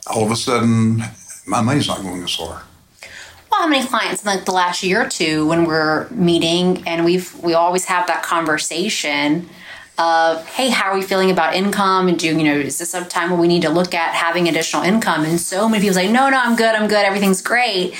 [0.07, 1.03] All of a sudden,
[1.47, 2.63] my money's not going as far.
[3.51, 7.05] Well, how many clients in like the last year or two when we're meeting and
[7.05, 9.49] we've we always have that conversation
[9.99, 13.03] of hey how are we feeling about income and do you know is this a
[13.05, 16.13] time where we need to look at having additional income and so many people say
[16.13, 17.95] no no i'm good i'm good everything's great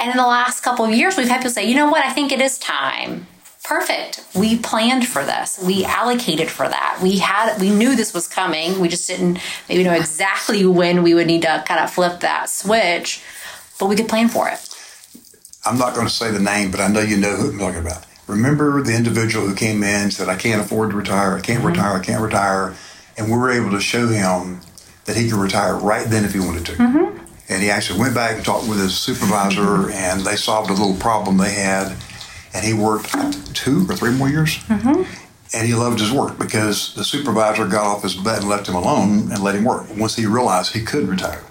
[0.00, 2.12] and in the last couple of years we've had people say you know what i
[2.12, 3.28] think it is time
[3.66, 4.24] perfect.
[4.34, 5.62] We planned for this.
[5.62, 7.00] We allocated for that.
[7.02, 8.80] We had we knew this was coming.
[8.80, 12.48] We just didn't maybe know exactly when we would need to kind of flip that
[12.48, 13.22] switch
[13.78, 14.68] but we could plan for it.
[15.64, 17.80] I'm not going to say the name but i know you know who i'm talking
[17.80, 18.04] about.
[18.26, 21.58] Remember the individual who came in and said i can't afford to retire i can't
[21.58, 21.68] mm-hmm.
[21.68, 22.74] retire i can't retire
[23.16, 24.60] and we were able to show him
[25.04, 26.72] that he could retire right then if he wanted to.
[26.72, 27.24] Mm-hmm.
[27.48, 29.90] and he actually went back and talked with his supervisor mm-hmm.
[29.90, 31.96] and they solved a little problem they had
[32.56, 33.14] and he worked
[33.54, 34.56] two or three more years.
[34.64, 35.02] Mm-hmm.
[35.54, 38.74] And he loved his work because the supervisor got off his butt and left him
[38.74, 41.44] alone and let him work once he realized he could retire.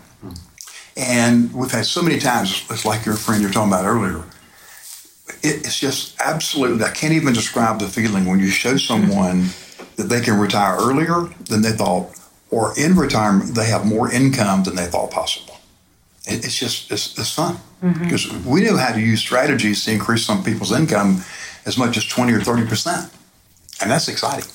[0.97, 4.23] And we've had so many times, it's like your friend you're talking about earlier.
[5.43, 9.49] it's just absolutely, I can't even describe the feeling when you show someone
[9.95, 12.09] that they can retire earlier than they thought,
[12.49, 15.55] or in retirement, they have more income than they thought possible
[16.27, 17.57] it's just it's, it's fun
[17.93, 18.49] because mm-hmm.
[18.49, 21.21] we knew how to use strategies to increase some people's income
[21.65, 23.11] as much as 20 or 30 percent.
[23.81, 24.49] And that's exciting.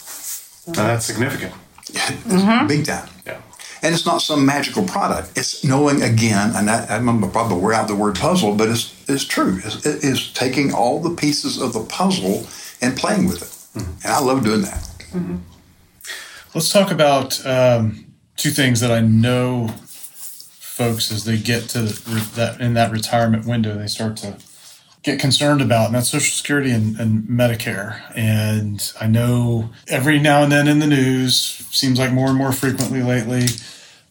[0.67, 1.53] And that's significant.
[1.93, 2.67] Mm-hmm.
[2.67, 3.09] big time.
[3.27, 3.41] Yeah.
[3.83, 5.37] And it's not some magical product.
[5.37, 9.25] It's knowing again and that, i'm probably wear out the word puzzle but it's, it's
[9.25, 9.59] true.
[9.65, 12.47] It's, it is taking all the pieces of the puzzle
[12.81, 13.79] and playing with it.
[13.79, 13.93] Mm-hmm.
[14.05, 14.83] and i love doing that.
[15.13, 15.37] Mm-hmm.
[16.55, 19.73] let's talk about um, two things that i know
[20.81, 21.83] folks as they get to
[22.37, 24.39] that in that retirement window, they start to
[25.03, 28.01] get concerned about, and that's Social Security and, and, Medicare.
[28.17, 31.37] And I know every now and then in the news,
[31.71, 33.45] seems like more and more frequently lately,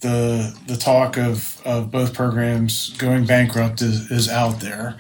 [0.02, 4.96] the the talk of, of both programs going bankrupt is, is out there.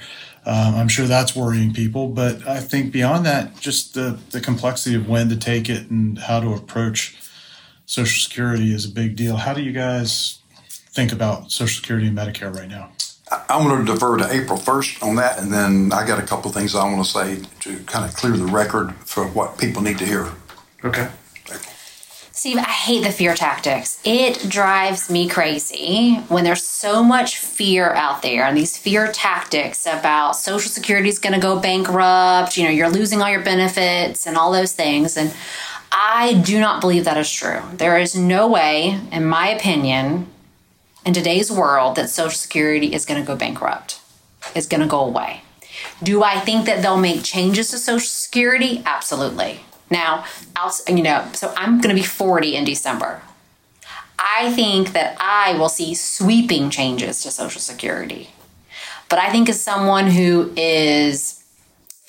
[0.48, 4.96] Um, I'm sure that's worrying people, but I think beyond that, just the, the complexity
[4.96, 7.16] of when to take it and how to approach
[7.86, 9.36] Social Security is a big deal.
[9.36, 10.39] How do you guys
[11.00, 12.92] think about Social Security and Medicare right now?
[13.48, 16.52] I'm going to defer to April 1st on that, and then I got a couple
[16.52, 19.98] things I want to say to kind of clear the record for what people need
[20.00, 20.30] to hear.
[20.84, 21.10] Okay.
[22.32, 24.02] Steve, I hate the fear tactics.
[24.04, 29.86] It drives me crazy when there's so much fear out there and these fear tactics
[29.86, 34.26] about Social Security is going to go bankrupt, you know, you're losing all your benefits
[34.26, 35.18] and all those things.
[35.18, 35.34] And
[35.92, 37.62] I do not believe that is true.
[37.74, 40.28] There is no way, in my opinion,
[41.06, 44.02] in today's world, that Social Security is going to go bankrupt,
[44.56, 45.42] is going to go away.
[46.04, 48.82] Do I think that they'll make changes to Social Security?
[48.86, 49.62] Absolutely.
[49.90, 53.22] Now, I'll, you know, so I'm going to be 40 in December.
[54.20, 58.30] I think that I will see sweeping changes to Social Security.
[59.08, 61.39] But I think as someone who is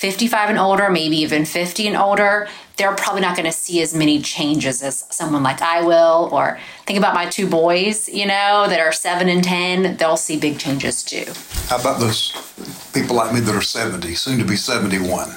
[0.01, 3.95] 55 and older, maybe even 50 and older, they're probably not going to see as
[3.95, 6.31] many changes as someone like I will.
[6.33, 10.39] Or think about my two boys, you know, that are seven and 10, they'll see
[10.39, 11.27] big changes too.
[11.67, 12.33] How about those
[12.95, 15.35] people like me that are 70, soon to be 71?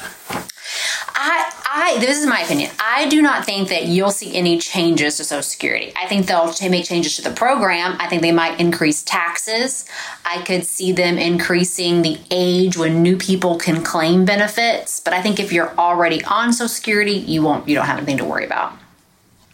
[1.15, 2.71] I, I, this is my opinion.
[2.79, 5.93] I do not think that you'll see any changes to Social Security.
[5.95, 7.95] I think they'll make changes to the program.
[7.99, 9.85] I think they might increase taxes.
[10.25, 14.99] I could see them increasing the age when new people can claim benefits.
[14.99, 17.67] But I think if you're already on Social Security, you won't.
[17.67, 18.73] You don't have anything to worry about.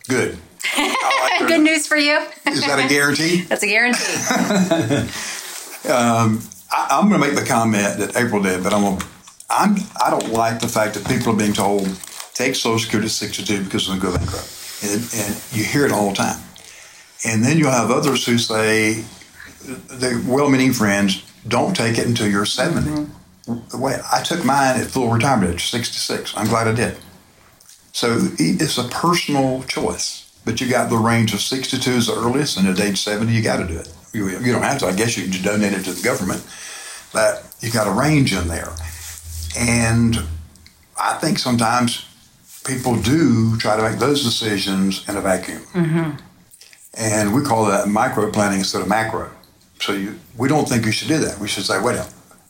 [0.07, 0.37] Good.
[0.77, 2.19] Like Good news for you.
[2.47, 3.41] Is that a guarantee?
[3.47, 4.01] That's a guarantee.
[5.89, 9.05] um, I, am going to make the comment that April did, but I'm going to
[9.49, 11.87] I'm I don't like the fact that people are being told
[12.39, 16.09] take Social Security at 62 because to go bankrupt, and, and you hear it all
[16.09, 16.41] the time.
[17.25, 19.03] And then you'll have others who say,
[19.61, 22.89] the well-meaning friends, don't take it until you're 70.
[22.89, 23.81] Mm-hmm.
[23.81, 26.33] Wait, I took mine at full retirement age, 66.
[26.37, 26.97] I'm glad I did.
[27.91, 30.25] So it's a personal choice.
[30.45, 33.41] But you got the range of 62 is the earliest, and at age 70, you
[33.41, 33.93] got to do it.
[34.13, 34.87] You, you don't have to.
[34.87, 36.45] I guess you can just donate it to the government,
[37.11, 38.69] but you got a range in there.
[39.57, 40.21] And
[40.99, 42.05] I think sometimes
[42.65, 45.61] people do try to make those decisions in a vacuum.
[45.73, 46.11] Mm-hmm.
[46.95, 49.31] And we call that micro planning instead of macro.
[49.79, 51.39] So you, we don't think you should do that.
[51.39, 52.07] We should say, wait a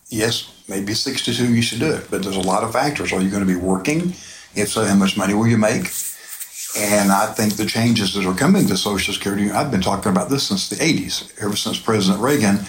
[0.09, 3.13] yes, maybe 62 you should do it, but there's a lot of factors.
[3.13, 4.13] Are you going to be working?
[4.55, 5.91] If so, how much money will you make?
[6.77, 10.29] And I think the changes that are coming to Social Security, I've been talking about
[10.29, 12.59] this since the 80s, ever since President Reagan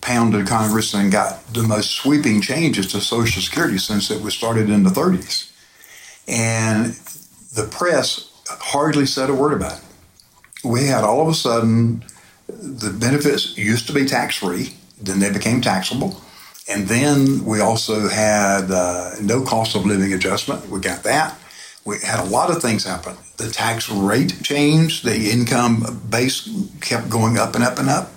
[0.00, 4.70] pounded Congress and got the most sweeping changes to Social Security since it was started
[4.70, 5.50] in the 30s.
[6.26, 6.92] And
[7.54, 9.84] the press hardly said a word about it.
[10.64, 12.04] We had all of a sudden
[12.48, 16.20] the benefits used to be tax free, then they became taxable.
[16.68, 20.68] And then we also had uh, no cost of living adjustment.
[20.68, 21.38] We got that.
[21.84, 23.16] We had a lot of things happen.
[23.38, 26.48] The tax rate changed, the income base
[26.82, 28.10] kept going up and up and up.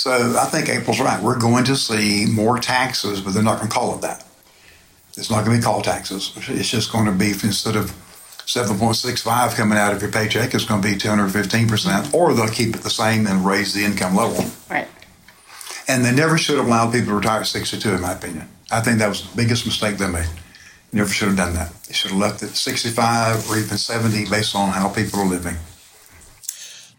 [0.00, 1.22] So I think April's right.
[1.22, 4.24] We're going to see more taxes, but they're not going to call it that.
[5.14, 6.32] It's not going to be called taxes.
[6.48, 7.90] It's just going to be instead of
[8.46, 12.80] 7.65 coming out of your paycheck, it's going to be 215%, or they'll keep it
[12.80, 14.46] the same and raise the income level.
[14.70, 14.88] Right.
[15.86, 18.48] And they never should have allowed people to retire at 62, in my opinion.
[18.70, 20.30] I think that was the biggest mistake they made.
[20.94, 21.74] Never should have done that.
[21.82, 25.56] They should have left it 65 or even 70 based on how people are living.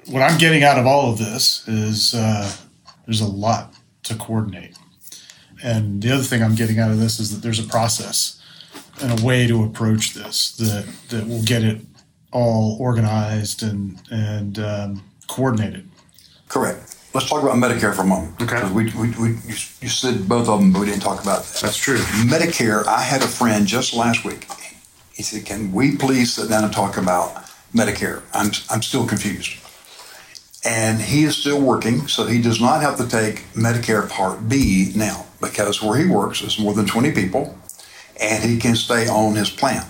[0.06, 2.52] What I'm getting out of all of this is uh,
[3.12, 4.78] there's a lot to coordinate.
[5.62, 8.42] And the other thing I'm getting out of this is that there's a process
[9.02, 11.82] and a way to approach this that that will get it
[12.32, 15.90] all organized and and um, coordinated.
[16.48, 16.96] Correct.
[17.14, 18.42] Let's talk about Medicare for a moment.
[18.42, 18.64] Okay.
[18.72, 21.60] We, we, we, you, you said both of them, but we didn't talk about that.
[21.62, 21.98] That's true.
[22.24, 24.48] Medicare, I had a friend just last week.
[25.14, 27.44] He said, Can we please sit down and talk about
[27.76, 28.22] Medicare?
[28.34, 29.61] I'm, I'm still confused
[30.64, 34.92] and he is still working, so he does not have to take Medicare Part B
[34.96, 37.58] now because where he works is more than 20 people
[38.22, 39.84] and he can stay on his plan.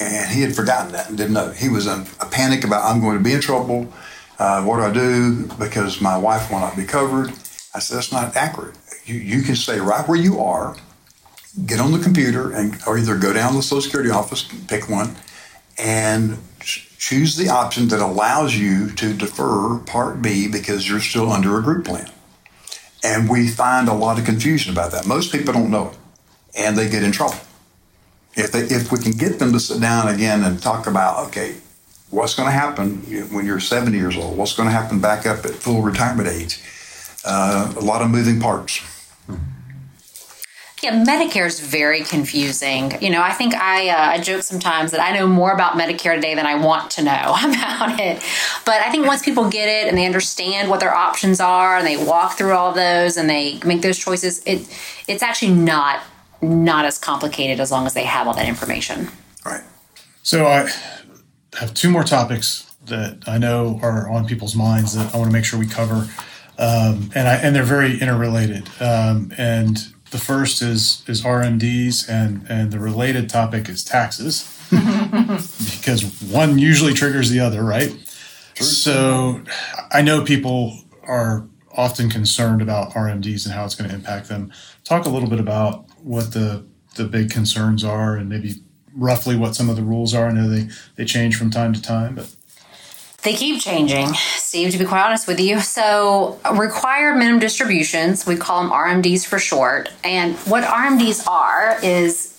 [0.00, 1.52] And he had forgotten that and didn't know.
[1.52, 3.92] He was in a panic about, I'm going to be in trouble.
[4.40, 5.46] Uh, what do I do?
[5.58, 7.30] Because my wife will not be covered.
[7.74, 8.76] I said, that's not accurate.
[9.04, 10.76] You, you can stay right where you are,
[11.66, 14.88] get on the computer, and or either go down to the Social Security office, pick
[14.88, 15.14] one,
[15.78, 21.58] and choose the option that allows you to defer Part B because you're still under
[21.58, 22.10] a group plan.
[23.02, 25.06] And we find a lot of confusion about that.
[25.06, 25.98] Most people don't know it,
[26.56, 27.36] and they get in trouble.
[28.34, 31.56] If, they, if we can get them to sit down again and talk about, okay,
[32.10, 32.98] what's going to happen
[33.32, 34.36] when you're 70 years old?
[34.36, 36.60] What's going to happen back up at full retirement age?
[37.24, 38.80] Uh, a lot of moving parts.
[40.84, 43.00] Yeah, Medicare is very confusing.
[43.00, 46.14] You know, I think I uh, I joke sometimes that I know more about Medicare
[46.14, 47.10] today than I want to know
[47.42, 48.22] about it.
[48.66, 51.86] But I think once people get it and they understand what their options are and
[51.86, 54.68] they walk through all those and they make those choices, it
[55.08, 56.02] it's actually not
[56.42, 59.08] not as complicated as long as they have all that information.
[59.42, 59.64] Right.
[60.22, 60.70] So I
[61.58, 65.32] have two more topics that I know are on people's minds that I want to
[65.32, 66.10] make sure we cover,
[66.58, 68.68] um, and I and they're very interrelated.
[68.80, 76.04] Um, and the first is is RMDs, and and the related topic is taxes, because
[76.22, 77.92] one usually triggers the other, right?
[78.54, 79.42] So
[79.90, 84.52] I know people are often concerned about RMDs and how it's going to impact them.
[84.84, 88.62] Talk a little bit about what the the big concerns are, and maybe
[88.94, 90.28] roughly what some of the rules are.
[90.28, 92.32] I know they they change from time to time, but
[93.24, 95.58] They keep changing, Steve, to be quite honest with you.
[95.60, 99.90] So, required minimum distributions, we call them RMDs for short.
[100.04, 102.30] And what RMDs are is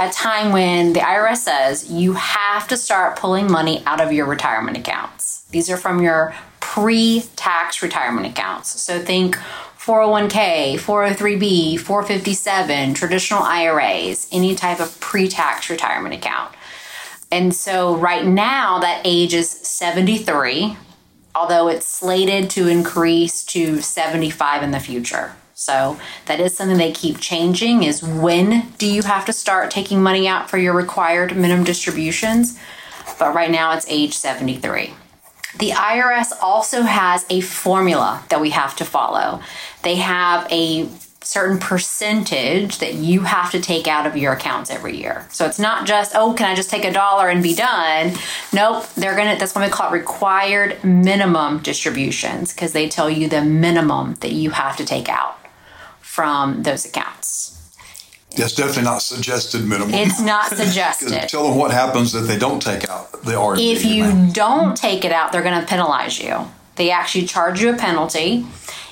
[0.00, 4.26] a time when the IRS says you have to start pulling money out of your
[4.26, 5.46] retirement accounts.
[5.52, 8.80] These are from your pre tax retirement accounts.
[8.80, 9.36] So, think
[9.78, 16.52] 401k, 403b, 457, traditional IRAs, any type of pre tax retirement account.
[17.30, 20.76] And so right now that age is 73,
[21.34, 25.34] although it's slated to increase to 75 in the future.
[25.54, 30.02] So that is something they keep changing is when do you have to start taking
[30.02, 32.58] money out for your required minimum distributions?
[33.18, 34.92] But right now it's age 73.
[35.58, 39.40] The IRS also has a formula that we have to follow.
[39.82, 40.88] They have a
[41.26, 45.26] certain percentage that you have to take out of your accounts every year.
[45.30, 48.14] So it's not just, oh, can I just take a dollar and be done?
[48.52, 53.28] Nope, they're to, that's what we call it required minimum distributions because they tell you
[53.28, 55.38] the minimum that you have to take out
[56.00, 57.52] from those accounts.
[58.36, 59.94] That's definitely not suggested minimum.
[59.94, 61.28] It's not suggested.
[61.28, 63.58] Tell them what happens if they don't take out the RD.
[63.58, 64.34] If you amount.
[64.34, 66.46] don't take it out, they're going to penalize you.
[66.76, 68.46] They actually charge you a penalty.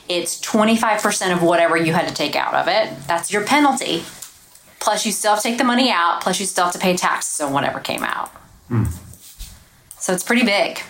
[0.09, 3.07] It's 25% of whatever you had to take out of it.
[3.07, 4.05] That's your penalty.
[4.81, 6.95] Plus, you still have to take the money out, plus, you still have to pay
[6.95, 8.31] taxes on whatever came out.
[9.99, 10.81] So it's pretty big.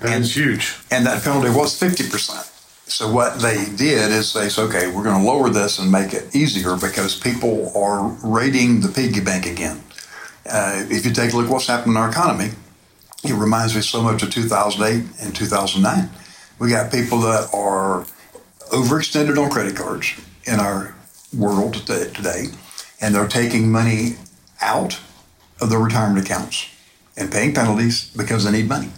[0.00, 0.76] that is huge.
[0.90, 2.50] and that penalty was 50%.
[2.86, 6.12] So what they did is they said, okay, we're going to lower this and make
[6.12, 9.80] it easier because people are raiding the piggy bank again.
[10.46, 12.50] Uh, if you take a look at what's happened in our economy,
[13.24, 16.10] it reminds me so much of 2008 and 2009.
[16.58, 18.04] We got people that are
[18.74, 20.12] overextended on credit cards
[20.44, 20.94] in our
[21.36, 22.46] world today,
[23.00, 24.16] and they're taking money
[24.60, 25.00] out
[25.60, 26.68] of their retirement accounts
[27.16, 28.90] and paying penalties because they need money.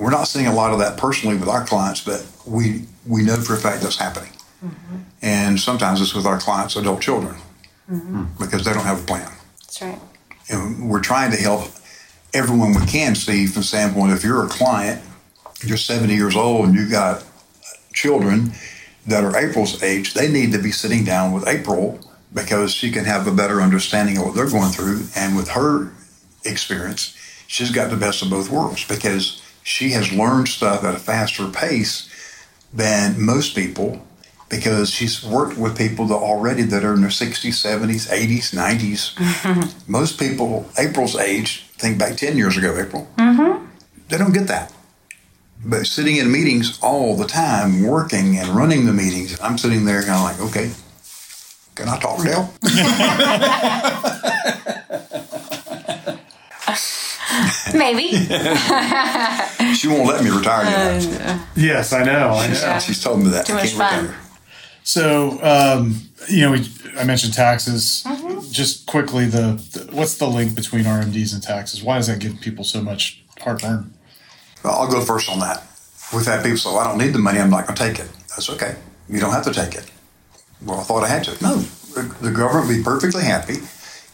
[0.00, 3.36] We're not seeing a lot of that personally with our clients, but we we know
[3.36, 4.32] for a fact that's happening.
[4.64, 4.96] Mm-hmm.
[5.20, 7.34] And sometimes it's with our clients' adult children
[7.90, 8.24] mm-hmm.
[8.38, 9.30] because they don't have a plan.
[9.60, 10.00] That's right.
[10.48, 11.68] And we're trying to help
[12.32, 15.02] everyone we can, Steve, from the standpoint if you're a client,
[15.64, 17.24] you're 70 years old and you've got
[17.92, 18.52] children
[19.06, 21.98] that are April's age, they need to be sitting down with April
[22.32, 25.02] because she can have a better understanding of what they're going through.
[25.16, 25.92] And with her
[26.44, 27.16] experience,
[27.46, 31.48] she's got the best of both worlds because she has learned stuff at a faster
[31.48, 32.08] pace
[32.72, 34.04] than most people
[34.48, 39.88] because she's worked with people that already that are in their 60s, 70s, 80s, 90s.
[39.88, 43.64] most people, April's age, think back 10 years ago, April, mm-hmm.
[44.08, 44.72] they don't get that.
[45.64, 50.02] But sitting in meetings all the time, working and running the meetings, I'm sitting there
[50.02, 50.72] kind of like, okay,
[51.74, 52.50] can I talk now?
[57.74, 58.12] Maybe.
[59.74, 61.40] she won't let me retire yet.
[61.56, 62.30] Yes, I know.
[62.30, 62.54] I know.
[62.54, 62.78] Yeah.
[62.78, 63.46] She's told me that.
[63.46, 64.04] Too I much fun.
[64.04, 64.18] retire.
[64.84, 65.96] So, um,
[66.28, 68.04] you know, we, I mentioned taxes.
[68.50, 71.82] Just quickly, the, the what's the link between RMDs and taxes?
[71.82, 73.94] Why does that give people so much heartburn?
[74.64, 75.66] I'll go first on that.
[76.12, 77.40] We've had people say, well, I don't need the money.
[77.40, 78.10] I'm not going to take it.
[78.28, 78.76] That's okay.
[79.08, 79.90] You don't have to take it.
[80.64, 81.42] Well, I thought I had to.
[81.42, 83.56] No, the the government would be perfectly happy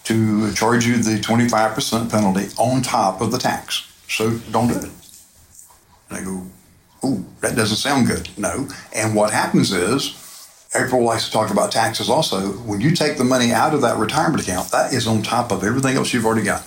[0.05, 3.93] to charge you the 25% penalty on top of the tax.
[4.09, 4.91] So don't do it.
[6.09, 6.47] And I go,
[7.07, 8.31] ooh, that doesn't sound good.
[8.39, 8.69] No.
[8.95, 10.17] And what happens is,
[10.75, 12.53] April likes to talk about taxes also.
[12.53, 15.63] When you take the money out of that retirement account, that is on top of
[15.63, 16.65] everything else you've already got.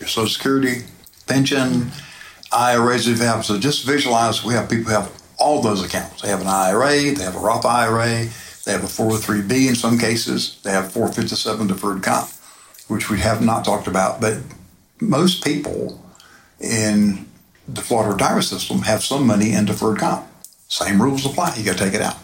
[0.00, 0.82] Your Social Security,
[1.28, 1.92] pension,
[2.52, 3.44] IRAs if have.
[3.44, 6.22] So just visualize we have people have all those accounts.
[6.22, 8.28] They have an IRA, they have a Roth IRA,
[8.64, 12.28] they have a 403B in some cases, they have 457 deferred comp,
[12.88, 14.20] which we have not talked about.
[14.20, 14.38] But
[15.00, 16.04] most people
[16.60, 17.26] in
[17.66, 20.26] the Florida retirement system have some money in deferred comp.
[20.68, 21.54] Same rules apply.
[21.56, 22.16] You got to take it out.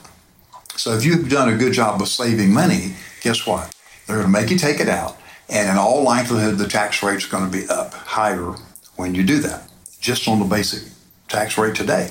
[0.76, 3.74] So if you've done a good job of saving money, guess what?
[4.06, 5.16] They're going to make you take it out,
[5.48, 8.54] and in all likelihood, the tax rate's going to be up higher
[8.96, 9.68] when you do that,
[10.06, 10.84] just on the basic
[11.28, 12.10] tax rate today.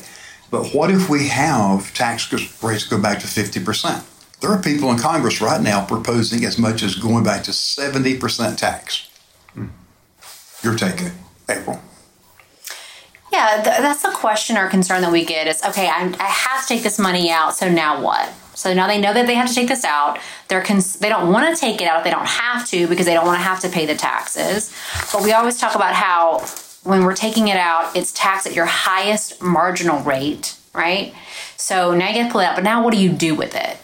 [0.51, 2.31] But what if we have tax
[2.61, 4.03] rates go back to 50%?
[4.41, 8.57] There are people in Congress right now proposing as much as going back to 70%
[8.57, 9.09] tax.
[10.61, 11.11] Your take,
[11.49, 11.81] April.
[13.31, 16.61] Yeah, th- that's the question or concern that we get is okay, I, I have
[16.61, 18.29] to take this money out, so now what?
[18.55, 20.19] So now they know that they have to take this out.
[20.47, 23.13] They're cons- they don't want to take it out they don't have to because they
[23.13, 24.73] don't want to have to pay the taxes.
[25.11, 26.39] But we always talk about how
[26.85, 31.13] when we're taking it out, it's taxed at your highest marginal rate, right?
[31.57, 33.55] So now you get to pull it out, but now what do you do with
[33.55, 33.77] it?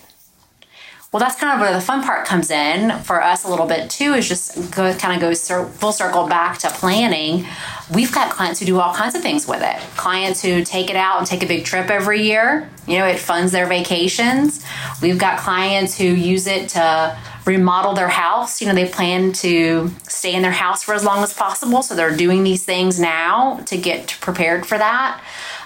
[1.11, 3.89] Well, that's kind of where the fun part comes in for us a little bit
[3.89, 4.13] too.
[4.13, 7.45] Is just go, kind of goes full circle back to planning.
[7.93, 9.77] We've got clients who do all kinds of things with it.
[9.97, 12.69] Clients who take it out and take a big trip every year.
[12.87, 14.63] You know, it funds their vacations.
[15.01, 18.61] We've got clients who use it to remodel their house.
[18.61, 21.95] You know, they plan to stay in their house for as long as possible, so
[21.95, 25.21] they're doing these things now to get prepared for that.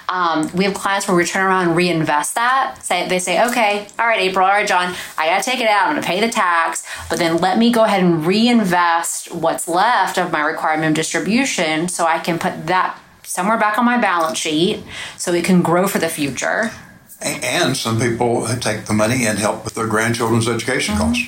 [0.08, 2.80] Um, we have clients where we turn around and reinvest that.
[2.84, 5.88] Say they say, okay, all right, April, all right, John, I gotta take it out.
[5.88, 10.16] I'm gonna pay the tax, but then let me go ahead and reinvest what's left
[10.16, 14.38] of my required minimum distribution, so I can put that somewhere back on my balance
[14.38, 14.84] sheet,
[15.18, 16.70] so it can grow for the future.
[17.20, 21.12] And some people take the money and help with their grandchildren's education mm-hmm.
[21.12, 21.24] costs,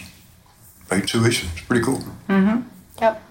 [0.89, 1.49] pay tuition.
[1.53, 2.03] It's pretty cool.
[2.29, 2.63] Mm-hmm.
[3.01, 3.23] Yep.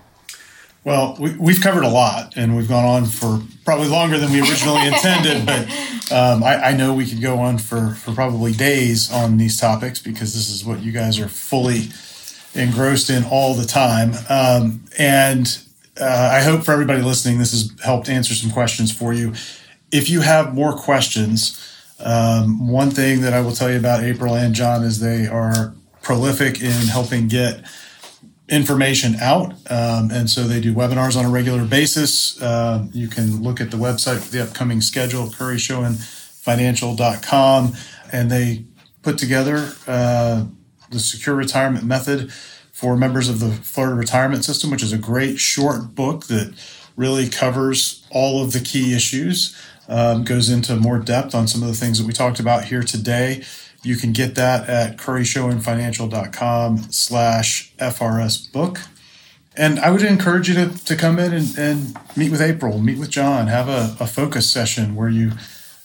[0.83, 4.39] Well, we, have covered a lot, and we've gone on for probably longer than we
[4.39, 5.45] originally intended.
[5.45, 5.67] But
[6.13, 9.99] um, I, I, know we could go on for, for probably days on these topics
[9.99, 11.89] because this is what you guys are fully
[12.53, 14.13] engrossed in all the time.
[14.29, 15.59] Um, and
[15.99, 19.33] uh, I hope for everybody listening, this has helped answer some questions for you.
[19.91, 21.61] If you have more questions,
[21.99, 25.75] um, one thing that I will tell you about April and John is they are
[26.07, 27.63] prolific in helping get
[28.47, 29.51] information out.
[29.69, 32.41] Um, and so they do webinars on a regular basis.
[32.41, 37.73] Uh, you can look at the website for the upcoming schedule, curryshowenfinancial.com.
[38.13, 38.63] And they
[39.01, 40.45] put together uh,
[40.91, 42.31] the secure retirement method
[42.71, 46.53] for members of the Florida retirement system, which is a great short book that
[46.95, 51.67] really covers all of the key issues, um, goes into more depth on some of
[51.67, 53.43] the things that we talked about here today.
[53.87, 58.79] You can get that at curryshowenfinancial.com slash FRS book.
[59.55, 62.99] And I would encourage you to, to come in and, and meet with April, meet
[62.99, 65.31] with John, have a, a focus session where you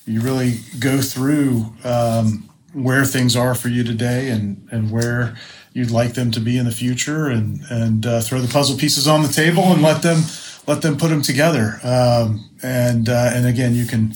[0.05, 5.37] you really go through um, where things are for you today and, and where
[5.73, 9.07] you'd like them to be in the future and, and uh, throw the puzzle pieces
[9.07, 10.23] on the table and let them
[10.67, 11.79] let them put them together.
[11.85, 14.15] Um, and uh, and again, you can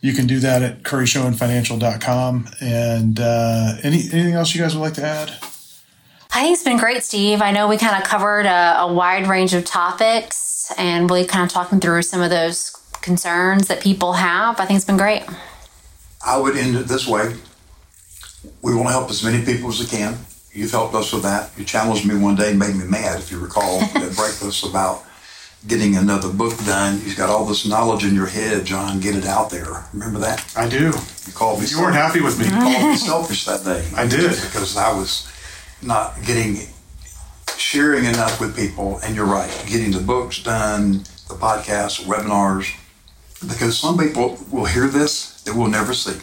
[0.00, 2.48] you can do that at curryshowenfinancial.com.
[2.60, 5.30] And uh, any, anything else you guys would like to add?
[6.32, 7.40] I think it's been great, Steve.
[7.40, 11.44] I know we kind of covered a, a wide range of topics and really kind
[11.44, 14.60] of talking through some of those concerns that people have.
[14.60, 15.24] I think it's been great.
[16.26, 17.34] I would end it this way.
[18.60, 20.18] We want to help as many people as we can.
[20.52, 21.52] You've helped us with that.
[21.56, 25.05] You challenged me one day and made me mad, if you recall, at breakfast about
[25.66, 27.00] getting another book done.
[27.04, 29.00] You've got all this knowledge in your head, John.
[29.00, 29.84] Get it out there.
[29.92, 30.44] Remember that?
[30.56, 30.86] I do.
[30.86, 31.66] You called me.
[31.66, 32.46] You weren't happy with me.
[32.46, 33.86] You called me selfish that day.
[33.96, 35.30] I did because I was
[35.82, 36.58] not getting
[37.56, 39.00] sharing enough with people.
[39.02, 42.74] And you're right, getting the books done, the podcasts, webinars,
[43.40, 46.18] because some people will hear this that we'll never see,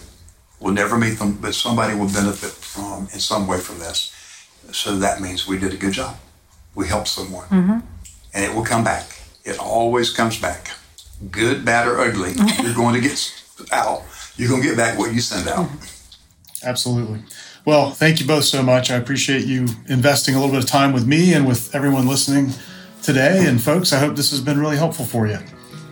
[0.60, 4.12] we'll never meet them, but somebody will benefit from in some way from this.
[4.72, 6.16] So that means we did a good job.
[6.76, 7.80] We helped someone, mm-hmm.
[8.34, 9.06] and it will come back
[9.44, 10.72] it always comes back.
[11.32, 14.04] Good, bad, or ugly, you're going to get out.
[14.36, 15.70] You're going to get back what you send out.
[16.64, 17.22] Absolutely.
[17.66, 18.92] Well, thank you both so much.
[18.92, 22.52] I appreciate you investing a little bit of time with me and with everyone listening
[23.02, 23.46] today.
[23.48, 25.38] And folks, I hope this has been really helpful for you.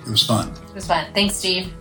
[0.06, 0.52] It was fun.
[0.70, 1.14] It was fun.
[1.14, 1.74] Thanks, Steve.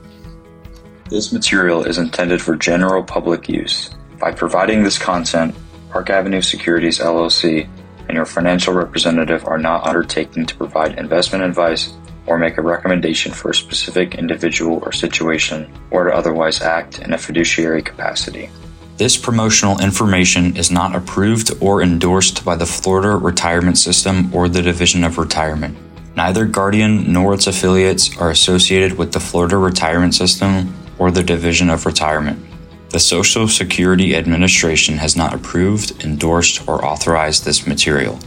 [1.08, 3.90] This material is intended for general public use.
[4.20, 5.54] By providing this content,
[5.90, 7.68] Park Avenue Securities LLC
[8.10, 11.94] and your financial representative are not undertaking to provide investment advice
[12.26, 17.12] or make a recommendation for a specific individual or situation or to otherwise act in
[17.12, 18.50] a fiduciary capacity.
[18.96, 24.60] This promotional information is not approved or endorsed by the Florida Retirement System or the
[24.60, 25.78] Division of Retirement.
[26.16, 31.70] Neither Guardian nor its affiliates are associated with the Florida Retirement System or the Division
[31.70, 32.44] of Retirement.
[32.90, 38.18] The Social Security Administration has not approved, endorsed, or authorized this material.